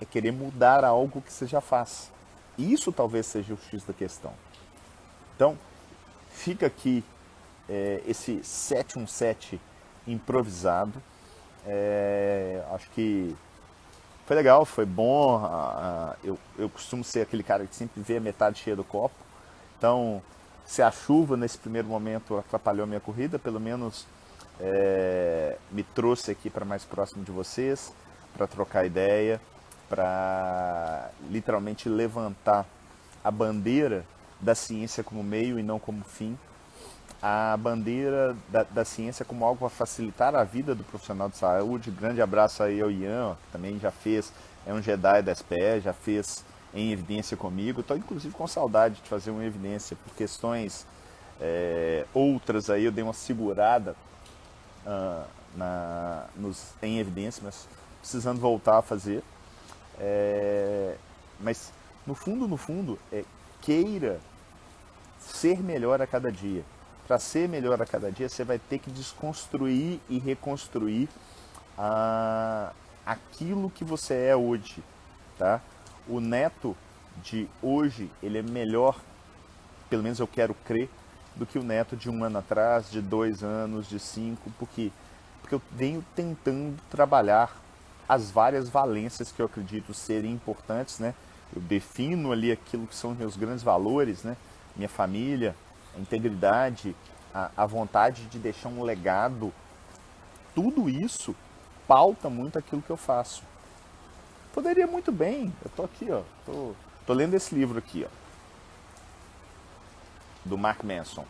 é 0.00 0.04
querer 0.04 0.32
mudar 0.32 0.84
algo 0.84 1.22
que 1.22 1.32
você 1.32 1.46
já 1.46 1.60
faz. 1.60 2.10
Isso 2.58 2.92
talvez 2.92 3.26
seja 3.26 3.54
o 3.54 3.56
X 3.56 3.84
da 3.84 3.92
questão. 3.92 4.32
Então, 5.36 5.56
fica 6.30 6.66
aqui 6.66 7.04
é, 7.68 8.02
esse 8.06 8.42
717 8.42 9.60
improvisado. 10.06 11.00
É, 11.66 12.62
acho 12.72 12.88
que 12.90 13.34
foi 14.26 14.36
legal, 14.36 14.64
foi 14.64 14.84
bom. 14.84 15.40
eu, 16.22 16.38
eu 16.58 16.68
costumo 16.68 17.04
ser 17.04 17.22
aquele 17.22 17.42
cara 17.42 17.66
que 17.66 17.74
sempre 17.74 18.02
vê 18.02 18.16
a 18.16 18.20
metade 18.20 18.60
cheia 18.60 18.76
do 18.76 18.84
copo. 18.84 19.14
Então, 19.78 20.22
se 20.64 20.82
a 20.82 20.90
chuva 20.90 21.36
nesse 21.36 21.58
primeiro 21.58 21.88
momento 21.88 22.38
atrapalhou 22.38 22.86
minha 22.86 23.00
corrida, 23.00 23.38
pelo 23.38 23.60
menos 23.60 24.06
é, 24.60 25.56
me 25.70 25.82
trouxe 25.82 26.30
aqui 26.30 26.48
para 26.48 26.64
mais 26.64 26.84
próximo 26.84 27.24
de 27.24 27.32
vocês, 27.32 27.92
para 28.34 28.46
trocar 28.46 28.84
ideia 28.86 29.40
para 29.88 31.10
literalmente 31.30 31.88
levantar 31.88 32.66
a 33.22 33.30
bandeira 33.30 34.04
da 34.40 34.54
ciência 34.54 35.04
como 35.04 35.22
meio 35.22 35.58
e 35.58 35.62
não 35.62 35.78
como 35.78 36.04
fim, 36.04 36.38
a 37.26 37.56
bandeira 37.56 38.36
da, 38.50 38.64
da 38.64 38.84
ciência 38.84 39.24
como 39.24 39.46
algo 39.46 39.64
a 39.64 39.70
facilitar 39.70 40.34
a 40.34 40.44
vida 40.44 40.74
do 40.74 40.84
profissional 40.84 41.30
de 41.30 41.38
saúde. 41.38 41.90
Grande 41.90 42.20
abraço 42.20 42.62
aí 42.62 42.82
ao 42.82 42.90
Ian, 42.90 43.34
que 43.46 43.50
também 43.50 43.78
já 43.78 43.90
fez, 43.90 44.30
é 44.66 44.74
um 44.74 44.82
Jedi 44.82 45.22
da 45.22 45.34
SPE, 45.34 45.80
já 45.82 45.94
fez 45.94 46.44
em 46.74 46.92
evidência 46.92 47.34
comigo. 47.34 47.80
Estou 47.80 47.96
inclusive 47.96 48.34
com 48.34 48.46
saudade 48.46 48.96
de 48.96 49.08
fazer 49.08 49.30
uma 49.30 49.42
evidência 49.42 49.96
por 50.04 50.14
questões 50.14 50.86
é, 51.40 52.04
outras 52.12 52.68
aí, 52.68 52.84
eu 52.84 52.92
dei 52.92 53.02
uma 53.02 53.14
segurada 53.14 53.96
uh, 54.86 55.24
na, 55.56 56.26
nos, 56.36 56.74
em 56.82 56.98
evidência, 56.98 57.40
mas 57.42 57.66
precisando 58.00 58.38
voltar 58.38 58.76
a 58.76 58.82
fazer. 58.82 59.22
É, 59.98 60.94
mas 61.40 61.72
no 62.06 62.14
fundo, 62.14 62.46
no 62.46 62.58
fundo, 62.58 62.98
é, 63.10 63.24
queira 63.62 64.20
ser 65.18 65.62
melhor 65.62 66.02
a 66.02 66.06
cada 66.06 66.30
dia. 66.30 66.62
Para 67.06 67.18
ser 67.18 67.48
melhor 67.48 67.80
a 67.82 67.86
cada 67.86 68.10
dia, 68.10 68.28
você 68.28 68.44
vai 68.44 68.58
ter 68.58 68.78
que 68.78 68.90
desconstruir 68.90 70.00
e 70.08 70.18
reconstruir 70.18 71.08
a, 71.76 72.72
aquilo 73.04 73.70
que 73.70 73.84
você 73.84 74.14
é 74.14 74.36
hoje, 74.36 74.82
tá? 75.38 75.60
O 76.08 76.20
neto 76.20 76.76
de 77.22 77.48
hoje, 77.62 78.10
ele 78.22 78.38
é 78.38 78.42
melhor, 78.42 78.98
pelo 79.90 80.02
menos 80.02 80.18
eu 80.18 80.26
quero 80.26 80.54
crer, 80.66 80.88
do 81.36 81.44
que 81.44 81.58
o 81.58 81.62
neto 81.62 81.96
de 81.96 82.08
um 82.08 82.22
ano 82.24 82.38
atrás, 82.38 82.90
de 82.90 83.00
dois 83.00 83.42
anos, 83.42 83.88
de 83.88 83.98
cinco, 83.98 84.50
porque, 84.58 84.90
porque 85.40 85.54
eu 85.54 85.62
venho 85.72 86.04
tentando 86.14 86.78
trabalhar 86.90 87.54
as 88.08 88.30
várias 88.30 88.68
valências 88.68 89.32
que 89.32 89.40
eu 89.40 89.46
acredito 89.46 89.92
serem 89.92 90.32
importantes, 90.32 90.98
né? 90.98 91.14
Eu 91.54 91.60
defino 91.60 92.32
ali 92.32 92.52
aquilo 92.52 92.86
que 92.86 92.94
são 92.94 93.14
meus 93.14 93.36
grandes 93.36 93.62
valores, 93.62 94.22
né? 94.22 94.36
Minha 94.76 94.88
família, 94.88 95.54
a 95.96 96.00
integridade, 96.00 96.94
a, 97.32 97.50
a 97.56 97.66
vontade 97.66 98.26
de 98.26 98.38
deixar 98.38 98.68
um 98.68 98.82
legado. 98.82 99.52
Tudo 100.54 100.88
isso 100.88 101.34
pauta 101.86 102.30
muito 102.30 102.58
aquilo 102.58 102.82
que 102.82 102.90
eu 102.90 102.96
faço. 102.96 103.42
Poderia 104.52 104.86
muito 104.86 105.10
bem, 105.10 105.52
eu 105.64 105.70
tô 105.74 105.82
aqui, 105.82 106.06
ó, 106.10 106.22
tô, 106.46 106.74
tô 107.04 107.12
lendo 107.12 107.34
esse 107.34 107.52
livro 107.54 107.76
aqui, 107.76 108.06
ó, 108.06 108.08
do 110.44 110.56
Mark 110.56 110.84
Manson, 110.84 111.26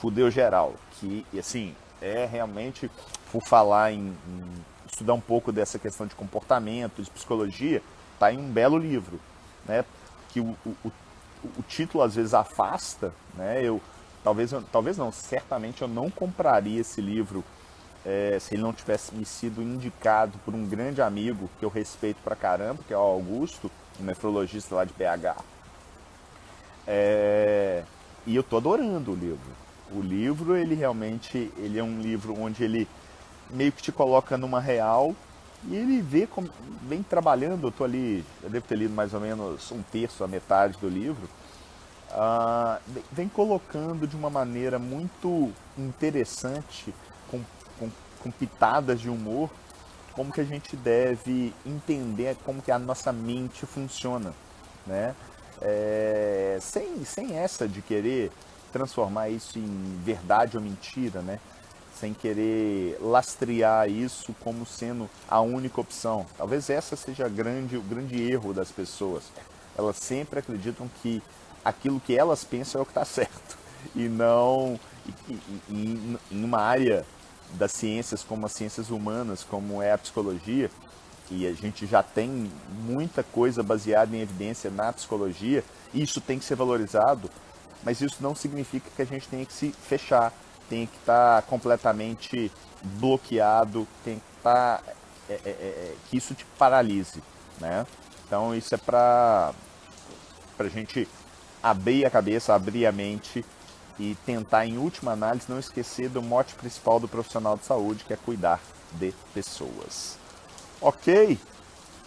Fudeu 0.00 0.28
Geral, 0.28 0.74
que, 0.92 1.24
assim, 1.38 1.76
é 2.02 2.26
realmente, 2.26 2.90
por 3.30 3.42
falar 3.42 3.92
em, 3.92 4.16
em 4.26 4.64
estudar 4.90 5.14
um 5.14 5.20
pouco 5.20 5.52
dessa 5.52 5.78
questão 5.78 6.06
de 6.06 6.14
comportamento, 6.14 7.02
de 7.02 7.10
psicologia, 7.10 7.82
está 8.14 8.32
em 8.32 8.38
um 8.38 8.50
belo 8.50 8.76
livro, 8.76 9.20
né? 9.64 9.84
Que 10.30 10.40
o, 10.40 10.56
o, 10.66 10.70
o, 10.84 10.92
título 11.68 12.02
às 12.02 12.14
vezes 12.14 12.34
afasta, 12.34 13.12
né? 13.34 13.62
Eu 13.62 13.80
talvez, 14.22 14.52
talvez 14.70 14.96
não, 14.98 15.10
certamente 15.12 15.82
eu 15.82 15.88
não 15.88 16.10
compraria 16.10 16.80
esse 16.80 17.00
livro 17.00 17.44
é, 18.04 18.38
se 18.40 18.54
ele 18.54 18.62
não 18.62 18.72
tivesse 18.72 19.14
me 19.14 19.24
sido 19.24 19.62
indicado 19.62 20.38
por 20.44 20.54
um 20.54 20.66
grande 20.66 21.02
amigo 21.02 21.48
que 21.58 21.64
eu 21.64 21.68
respeito 21.68 22.18
pra 22.22 22.36
caramba, 22.36 22.80
que 22.86 22.92
é 22.92 22.96
o 22.96 23.00
Augusto, 23.00 23.70
um 24.00 24.04
nefrologista 24.04 24.74
lá 24.74 24.84
de 24.84 24.92
BH. 24.92 25.42
É, 26.86 27.82
e 28.26 28.34
eu 28.34 28.42
tô 28.42 28.56
adorando 28.56 29.12
o 29.12 29.14
livro. 29.14 29.50
O 29.90 30.00
livro, 30.00 30.56
ele 30.56 30.74
realmente, 30.74 31.52
ele 31.56 31.78
é 31.78 31.82
um 31.82 32.00
livro 32.00 32.38
onde 32.38 32.62
ele 32.64 32.88
meio 33.50 33.72
que 33.72 33.82
te 33.82 33.92
coloca 33.92 34.36
numa 34.36 34.60
real 34.60 35.14
e 35.64 35.74
ele 35.74 36.00
vê 36.00 36.26
como 36.26 36.48
vem 36.82 37.02
trabalhando, 37.02 37.66
eu 37.66 37.72
tô 37.72 37.84
ali, 37.84 38.24
eu 38.42 38.50
devo 38.50 38.66
ter 38.66 38.76
lido 38.76 38.94
mais 38.94 39.12
ou 39.12 39.20
menos 39.20 39.70
um 39.72 39.82
terço, 39.82 40.22
a 40.22 40.28
metade 40.28 40.78
do 40.78 40.88
livro, 40.88 41.28
uh, 42.10 42.80
vem 43.10 43.28
colocando 43.28 44.06
de 44.06 44.16
uma 44.16 44.30
maneira 44.30 44.78
muito 44.78 45.52
interessante, 45.76 46.94
com, 47.30 47.42
com, 47.78 47.90
com, 48.22 48.30
pitadas 48.30 49.00
de 49.00 49.10
humor, 49.10 49.50
como 50.12 50.32
que 50.32 50.40
a 50.40 50.44
gente 50.44 50.76
deve 50.76 51.52
entender 51.66 52.36
como 52.44 52.62
que 52.62 52.70
a 52.70 52.78
nossa 52.78 53.12
mente 53.12 53.66
funciona, 53.66 54.32
né? 54.86 55.14
É, 55.60 56.58
sem, 56.60 57.04
sem 57.04 57.36
essa 57.36 57.66
de 57.66 57.82
querer 57.82 58.30
transformar 58.72 59.28
isso 59.28 59.58
em 59.58 60.00
verdade 60.04 60.56
ou 60.56 60.62
mentira, 60.62 61.20
né? 61.20 61.40
Sem 61.98 62.14
querer 62.14 62.96
lastrear 63.00 63.88
isso 63.88 64.34
como 64.40 64.64
sendo 64.64 65.08
a 65.28 65.40
única 65.40 65.80
opção. 65.80 66.26
Talvez 66.36 66.70
essa 66.70 66.96
seja 66.96 67.28
grande, 67.28 67.76
o 67.76 67.82
grande 67.82 68.20
erro 68.30 68.52
das 68.52 68.70
pessoas. 68.70 69.24
Elas 69.76 69.96
sempre 69.96 70.38
acreditam 70.38 70.88
que 71.02 71.22
aquilo 71.64 72.00
que 72.00 72.16
elas 72.16 72.44
pensam 72.44 72.80
é 72.80 72.82
o 72.82 72.86
que 72.86 72.92
está 72.92 73.04
certo 73.04 73.58
e 73.94 74.08
não 74.08 74.78
em 75.68 76.18
uma 76.30 76.60
área 76.60 77.04
das 77.54 77.72
ciências 77.72 78.22
como 78.22 78.46
as 78.46 78.52
ciências 78.52 78.90
humanas, 78.90 79.42
como 79.42 79.82
é 79.82 79.92
a 79.92 79.98
psicologia, 79.98 80.70
e 81.30 81.46
a 81.46 81.52
gente 81.52 81.86
já 81.86 82.02
tem 82.02 82.50
muita 82.84 83.22
coisa 83.22 83.62
baseada 83.62 84.14
em 84.14 84.20
evidência 84.20 84.70
na 84.70 84.92
psicologia, 84.92 85.64
isso 85.94 86.20
tem 86.20 86.38
que 86.38 86.44
ser 86.44 86.56
valorizado, 86.56 87.30
mas 87.82 88.00
isso 88.00 88.16
não 88.20 88.34
significa 88.34 88.90
que 88.94 89.02
a 89.02 89.06
gente 89.06 89.28
tenha 89.28 89.46
que 89.46 89.52
se 89.52 89.70
fechar 89.70 90.32
tem 90.68 90.86
que 90.86 90.96
estar 90.96 91.42
tá 91.42 91.48
completamente 91.48 92.50
bloqueado, 92.82 93.86
tem 94.04 94.16
que 94.16 94.38
estar. 94.38 94.78
Tá, 94.78 94.82
é, 95.28 95.34
é, 95.34 95.40
é, 95.44 95.50
é, 95.50 95.94
que 96.08 96.16
isso 96.16 96.34
te 96.34 96.44
paralise. 96.58 97.22
Né? 97.60 97.86
Então 98.26 98.54
isso 98.54 98.74
é 98.74 98.78
para 98.78 99.52
a 100.58 100.68
gente 100.68 101.08
abrir 101.62 102.04
a 102.04 102.10
cabeça, 102.10 102.54
abrir 102.54 102.86
a 102.86 102.92
mente 102.92 103.44
e 103.98 104.16
tentar, 104.24 104.64
em 104.64 104.78
última 104.78 105.12
análise, 105.12 105.46
não 105.48 105.58
esquecer 105.58 106.08
do 106.08 106.22
mote 106.22 106.54
principal 106.54 107.00
do 107.00 107.08
profissional 107.08 107.56
de 107.56 107.64
saúde, 107.64 108.04
que 108.04 108.12
é 108.12 108.16
cuidar 108.16 108.60
de 108.92 109.12
pessoas. 109.34 110.16
Ok? 110.80 111.38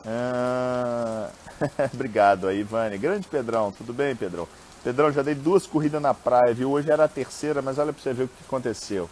Ah... 0.05 1.30
Obrigado 1.93 2.47
aí, 2.47 2.62
Ivane. 2.62 2.97
Grande 2.97 3.28
Pedrão, 3.28 3.72
tudo 3.72 3.93
bem, 3.93 4.16
Pedrão? 4.16 4.47
Pedrão, 4.84 5.11
já 5.11 5.21
dei 5.21 5.36
duas 5.36 5.67
corridas 5.67 6.01
na 6.01 6.13
praia, 6.13 6.53
viu? 6.53 6.71
Hoje 6.71 6.91
era 6.91 7.03
a 7.03 7.07
terceira, 7.07 7.61
mas 7.61 7.77
olha 7.77 7.93
para 7.93 8.01
você 8.01 8.13
ver 8.13 8.23
o 8.23 8.27
que 8.27 8.43
aconteceu. 8.45 9.07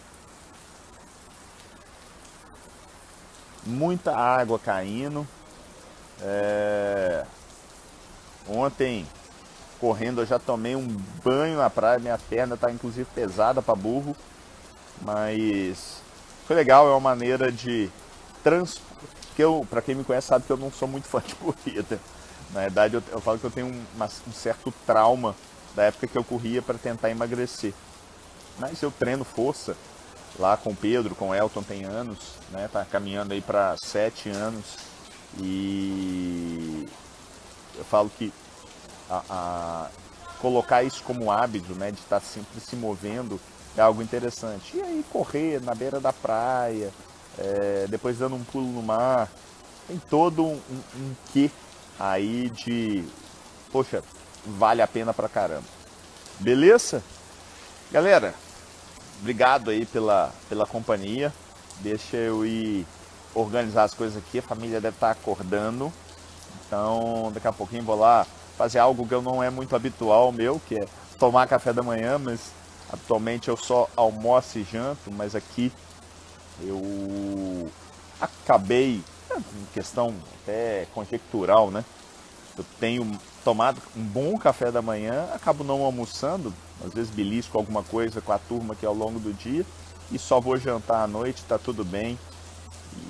Muita 3.64 4.16
água 4.16 4.58
caindo. 4.58 5.28
É... 6.22 7.24
Ontem, 8.48 9.06
correndo, 9.80 10.22
eu 10.22 10.26
já 10.26 10.40
tomei 10.40 10.76
um 10.76 10.88
banho 11.24 11.58
na 11.58 11.70
praia. 11.70 12.00
Minha 12.00 12.18
perna 12.18 12.56
está 12.56 12.72
inclusive 12.72 13.08
pesada 13.14 13.62
para 13.62 13.76
burro. 13.76 14.16
Mas 15.04 16.02
foi 16.48 16.56
legal, 16.56 16.88
é 16.88 16.90
uma 16.90 17.00
maneira 17.00 17.52
de 17.52 17.92
trans... 18.44 18.82
que 19.36 19.44
eu, 19.44 19.68
para 19.70 19.84
quem 19.84 19.94
me 19.94 20.04
conhece 20.04 20.28
sabe 20.28 20.46
que 20.46 20.52
eu 20.52 20.58
não 20.58 20.72
sou 20.72 20.88
muito 20.88 21.06
fã 21.08 21.22
de 21.22 21.36
corrida. 21.36 22.00
Na 22.52 22.62
verdade, 22.62 22.96
eu, 22.96 23.04
eu 23.12 23.22
falo 23.22 23.38
que 23.38 23.46
eu 23.46 23.52
tenho 23.52 23.68
um, 23.68 23.86
um 24.28 24.34
certo 24.34 24.74
trauma 24.88 25.36
da 25.76 25.84
época 25.84 26.08
que 26.08 26.18
eu 26.18 26.24
corria 26.24 26.62
para 26.62 26.78
tentar 26.78 27.10
emagrecer. 27.10 27.74
Mas 28.58 28.82
eu 28.82 28.92
treino 28.92 29.24
força 29.24 29.76
lá 30.38 30.58
com 30.58 30.72
o 30.72 30.76
Pedro, 30.76 31.16
com 31.16 31.30
o 31.30 31.36
Elton 31.36 31.64
tem 31.64 31.86
anos, 31.86 32.18
né? 32.52 32.70
Tá 32.72 32.86
caminhando 32.86 33.34
aí 33.34 33.42
para 33.42 33.76
sete 33.78 34.30
anos 34.30 34.78
e 35.38 36.88
eu 37.78 37.86
falo 37.86 38.10
que 38.18 38.34
a, 39.10 39.24
a, 39.30 39.88
colocar 40.40 40.84
isso 40.84 41.04
como 41.04 41.32
hábito, 41.32 41.74
né? 41.74 41.92
De 41.92 42.00
estar 42.00 42.20
tá 42.20 42.26
sempre 42.26 42.60
se 42.60 42.76
movendo 42.76 43.40
é 43.78 43.82
algo 43.82 44.02
interessante. 44.02 44.78
E 44.78 44.82
aí 44.82 45.06
correr 45.12 45.62
na 45.62 45.74
beira 45.74 46.00
da 46.00 46.12
praia, 46.12 46.92
é, 47.38 47.86
depois 47.90 48.18
dando 48.18 48.36
um 48.36 48.44
pulo 48.44 48.68
no 48.68 48.82
mar, 48.82 49.30
tem 49.88 49.98
todo 50.10 50.44
um, 50.44 50.54
um, 50.56 50.82
um 50.98 51.16
quê 51.32 51.50
aí 52.00 52.50
de, 52.50 53.04
poxa, 53.72 54.04
vale 54.46 54.82
a 54.82 54.88
pena 54.88 55.14
pra 55.14 55.30
caramba. 55.30 55.64
Beleza? 56.40 57.04
Galera, 57.92 58.34
obrigado 59.20 59.70
aí 59.70 59.86
pela, 59.86 60.34
pela 60.48 60.66
companhia. 60.66 61.34
Deixa 61.80 62.18
eu 62.18 62.46
ir 62.46 62.86
organizar 63.34 63.84
as 63.84 63.94
coisas 63.94 64.18
aqui. 64.18 64.40
A 64.40 64.44
família 64.44 64.82
deve 64.82 64.96
estar 64.96 65.12
acordando. 65.12 65.92
Então, 66.66 67.32
daqui 67.34 67.48
a 67.48 67.54
pouquinho 67.54 67.84
vou 67.84 67.98
lá 67.98 68.26
fazer 68.58 68.80
algo 68.80 69.08
que 69.08 69.14
eu 69.14 69.22
não 69.22 69.42
é 69.42 69.50
muito 69.50 69.76
habitual 69.76 70.32
meu, 70.32 70.62
que 70.68 70.76
é 70.76 70.86
tomar 71.18 71.48
café 71.48 71.72
da 71.72 71.82
manhã, 71.82 72.20
mas 72.20 72.52
atualmente 72.92 73.48
eu 73.48 73.58
só 73.58 73.88
almoço 73.96 74.60
e 74.60 74.64
janto, 74.64 75.12
mas 75.12 75.36
aqui 75.36 75.72
eu 76.62 77.70
acabei, 78.20 79.02
é, 79.32 79.38
questão 79.74 80.14
até 80.42 80.86
conjectural, 80.94 81.72
né? 81.72 81.86
Eu 82.58 82.66
tenho 82.80 83.20
tomado 83.44 83.82
um 83.96 84.04
bom 84.04 84.38
café 84.38 84.72
da 84.72 84.82
manhã, 84.82 85.28
acabo 85.34 85.64
não 85.64 85.84
almoçando, 85.84 86.54
às 86.86 86.94
vezes 86.94 87.12
belisco 87.12 87.58
alguma 87.58 87.84
coisa 87.84 88.22
com 88.22 88.32
a 88.32 88.40
turma 88.40 88.74
aqui 88.74 88.86
ao 88.86 88.94
longo 88.94 89.20
do 89.20 89.34
dia 89.34 89.66
e 90.12 90.18
só 90.18 90.40
vou 90.40 90.58
jantar 90.58 91.04
à 91.04 91.08
noite, 91.08 91.38
está 91.38 91.58
tudo 91.58 91.84
bem. 91.84 92.18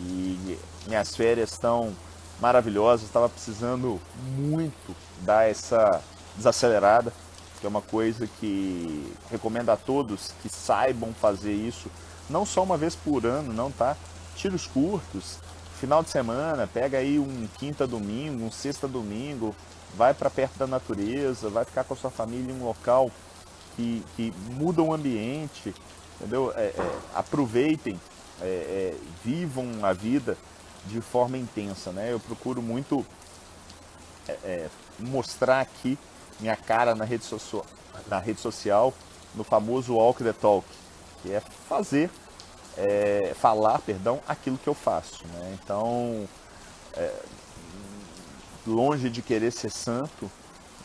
E 0.05 0.57
minhas 0.87 1.15
férias 1.15 1.51
estão 1.51 1.95
maravilhosas, 2.39 3.05
estava 3.05 3.29
precisando 3.29 3.99
muito 4.37 4.95
dar 5.21 5.49
essa 5.49 6.01
desacelerada, 6.35 7.13
que 7.59 7.65
é 7.65 7.69
uma 7.69 7.81
coisa 7.81 8.27
que 8.39 9.13
recomendo 9.29 9.69
a 9.69 9.77
todos 9.77 10.31
que 10.41 10.49
saibam 10.49 11.13
fazer 11.13 11.53
isso, 11.53 11.89
não 12.29 12.45
só 12.45 12.63
uma 12.63 12.77
vez 12.77 12.95
por 12.95 13.25
ano, 13.25 13.53
não 13.53 13.71
tá? 13.71 13.95
Tiros 14.35 14.67
curtos, 14.67 15.37
final 15.79 16.03
de 16.03 16.09
semana, 16.09 16.67
pega 16.67 16.97
aí 16.97 17.19
um 17.19 17.47
quinta 17.57 17.85
domingo, 17.85 18.45
um 18.45 18.51
sexta 18.51 18.87
domingo, 18.87 19.55
vai 19.95 20.13
para 20.13 20.29
perto 20.29 20.57
da 20.57 20.67
natureza, 20.67 21.49
vai 21.49 21.65
ficar 21.65 21.83
com 21.83 21.93
a 21.93 21.97
sua 21.97 22.11
família 22.11 22.51
em 22.51 22.59
um 22.59 22.65
local 22.65 23.11
que, 23.75 24.03
que 24.15 24.33
muda 24.51 24.81
o 24.81 24.93
ambiente, 24.93 25.73
entendeu? 26.15 26.53
É, 26.55 26.65
é, 26.65 26.99
aproveitem, 27.15 27.99
é, 28.41 28.45
é 28.45 28.95
vivam 29.23 29.67
a 29.83 29.93
vida 29.93 30.37
de 30.85 31.01
forma 31.01 31.37
intensa, 31.37 31.91
né? 31.91 32.11
Eu 32.11 32.19
procuro 32.19 32.61
muito 32.61 33.05
é, 34.27 34.31
é, 34.43 34.69
mostrar 34.99 35.61
aqui 35.61 35.97
minha 36.39 36.55
cara 36.55 36.95
na 36.95 37.05
rede, 37.05 37.25
na 38.07 38.19
rede 38.19 38.39
social, 38.39 38.93
no 39.35 39.43
famoso 39.43 39.95
walk 39.95 40.23
the 40.23 40.33
talk, 40.33 40.67
que 41.21 41.31
é 41.31 41.41
fazer 41.67 42.09
falar, 43.35 43.79
perdão, 43.79 44.21
aquilo 44.25 44.57
que 44.57 44.69
eu 44.69 44.73
faço. 44.73 45.27
Né? 45.27 45.57
Então, 45.61 46.25
longe 48.65 49.09
de 49.09 49.21
querer 49.21 49.51
ser 49.51 49.71
santo, 49.71 50.29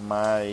mas 0.00 0.48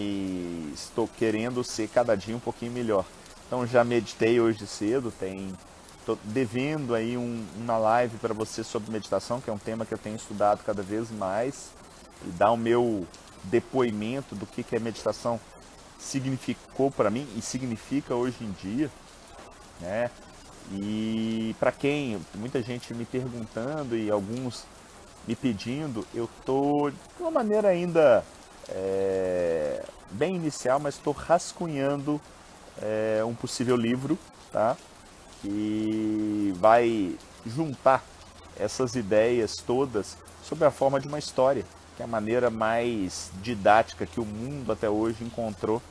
estou 0.73 1.07
querendo 1.07 1.63
ser 1.63 1.87
cada 1.87 2.15
dia 2.15 2.35
um 2.35 2.39
pouquinho 2.39 2.71
melhor. 2.71 3.05
Então 3.47 3.65
já 3.65 3.83
meditei 3.83 4.39
hoje 4.39 4.65
cedo, 4.65 5.11
tem 5.11 5.53
estou 5.99 6.17
devendo 6.23 6.95
aí 6.95 7.15
um, 7.15 7.45
uma 7.57 7.77
live 7.77 8.17
para 8.17 8.33
você 8.33 8.63
sobre 8.63 8.91
meditação, 8.91 9.39
que 9.39 9.49
é 9.49 9.53
um 9.53 9.57
tema 9.57 9.85
que 9.85 9.93
eu 9.93 9.97
tenho 9.97 10.15
estudado 10.15 10.63
cada 10.63 10.81
vez 10.81 11.11
mais 11.11 11.69
e 12.25 12.29
dar 12.29 12.51
o 12.51 12.57
meu 12.57 13.05
depoimento 13.43 14.35
do 14.35 14.45
que 14.45 14.63
que 14.63 14.75
a 14.75 14.79
meditação 14.79 15.39
significou 15.99 16.89
para 16.89 17.09
mim 17.09 17.27
e 17.35 17.41
significa 17.41 18.15
hoje 18.15 18.37
em 18.41 18.51
dia, 18.51 18.89
né? 19.79 20.09
E 20.71 21.55
para 21.59 21.71
quem, 21.71 22.19
muita 22.35 22.61
gente 22.61 22.93
me 22.93 23.05
perguntando 23.05 23.95
e 23.95 24.09
alguns 24.09 24.63
me 25.27 25.35
pedindo, 25.35 26.05
eu 26.13 26.29
tô 26.45 26.89
de 26.89 26.97
uma 27.19 27.31
maneira 27.31 27.69
ainda 27.69 28.23
é, 28.69 29.83
bem 30.11 30.35
inicial, 30.35 30.79
mas 30.79 30.95
estou 30.95 31.13
rascunhando 31.13 32.19
é, 32.81 33.23
um 33.25 33.33
possível 33.33 33.75
livro, 33.75 34.17
tá? 34.51 34.75
Que 35.41 36.53
vai 36.57 37.15
juntar 37.45 38.03
essas 38.59 38.95
ideias 38.95 39.57
todas 39.57 40.17
sob 40.43 40.63
a 40.65 40.71
forma 40.71 40.99
de 40.99 41.07
uma 41.07 41.19
história, 41.19 41.65
que 41.95 42.01
é 42.01 42.05
a 42.05 42.07
maneira 42.07 42.49
mais 42.49 43.31
didática 43.41 44.05
que 44.05 44.19
o 44.19 44.25
mundo 44.25 44.71
até 44.71 44.89
hoje 44.89 45.23
encontrou 45.23 45.81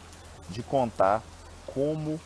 de 0.49 0.63
contar 0.63 1.23
como 1.67 2.21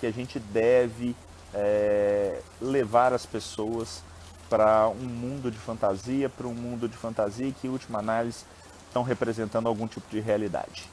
que 0.00 0.06
a 0.06 0.10
gente 0.10 0.38
deve 0.38 1.14
é, 1.54 2.40
levar 2.60 3.12
as 3.12 3.26
pessoas 3.26 4.02
para 4.50 4.88
um 4.88 5.06
mundo 5.06 5.48
de 5.48 5.56
fantasia, 5.56 6.28
para 6.28 6.48
um 6.48 6.52
mundo 6.52 6.88
de 6.88 6.96
fantasia 6.96 7.50
que, 7.52 7.68
em 7.68 7.70
última 7.70 8.00
análise, 8.00 8.44
estão 8.88 9.04
representando 9.04 9.68
algum 9.68 9.86
tipo 9.86 10.10
de 10.10 10.18
realidade. 10.18 10.90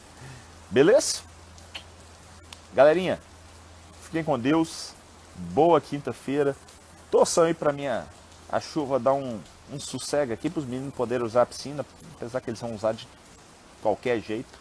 Beleza? 0.70 1.22
Galerinha, 2.74 3.20
fiquem 4.04 4.24
com 4.24 4.38
Deus. 4.38 4.94
Boa 5.36 5.82
quinta-feira. 5.82 6.56
Torçam 7.10 7.46
aí 7.46 7.54
para 7.54 7.74
minha 7.74 8.06
a 8.50 8.60
chuva 8.60 9.00
dar 9.00 9.14
um, 9.14 9.40
um 9.74 9.80
sossego 9.80 10.32
aqui 10.32 10.50
para 10.50 10.60
os 10.60 10.66
meninos 10.66 10.94
poderem 10.94 11.26
usar 11.26 11.42
a 11.42 11.46
piscina, 11.46 11.86
apesar 12.16 12.40
que 12.40 12.52
eles 12.52 12.62
vão 12.62 12.76
usar 12.76 12.94
de 12.94 13.08
qualquer 13.82 14.22
jeito. 14.22 14.60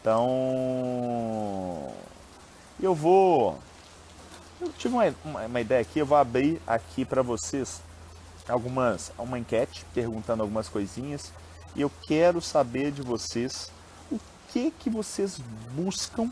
Então, 0.00 1.90
eu 2.80 2.94
vou 2.94 3.58
eu 4.60 4.72
tive 4.78 4.94
uma, 4.94 5.14
uma, 5.24 5.46
uma 5.46 5.60
ideia 5.60 5.80
aqui, 5.80 5.98
eu 5.98 6.06
vou 6.06 6.16
abrir 6.16 6.60
aqui 6.66 7.04
para 7.04 7.22
vocês 7.22 7.80
algumas 8.48 9.12
uma 9.18 9.38
enquete 9.38 9.84
perguntando 9.94 10.42
algumas 10.42 10.68
coisinhas 10.68 11.32
e 11.74 11.80
eu 11.80 11.90
quero 12.06 12.40
saber 12.40 12.90
de 12.90 13.02
vocês 13.02 13.70
o 14.10 14.18
que 14.48 14.70
que 14.70 14.88
vocês 14.88 15.38
buscam, 15.74 16.30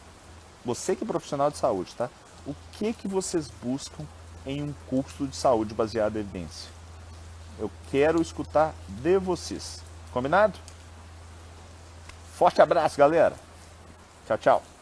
você 0.65 0.97
que 0.97 1.05
é 1.05 1.07
profissional 1.07 1.51
de 1.51 1.59
saúde, 1.59 1.95
tá? 1.95 2.09
O 2.47 2.55
que 2.73 2.93
que 2.93 3.09
vocês 3.09 3.51
buscam 3.63 4.05
em 4.47 4.63
um 4.63 4.75
curso 4.89 5.27
de 5.27 5.37
saúde 5.37 5.75
baseado 5.75 6.17
em 6.17 6.21
evidência? 6.21 6.71
Eu 7.59 7.71
quero 7.91 8.21
escutar 8.21 8.75
de 8.89 9.19
vocês. 9.19 9.81
Combinado? 10.13 10.59
Forte 12.35 12.61
abraço, 12.61 12.97
galera. 12.99 13.37
Tchau, 14.27 14.39
tchau. 14.39 14.74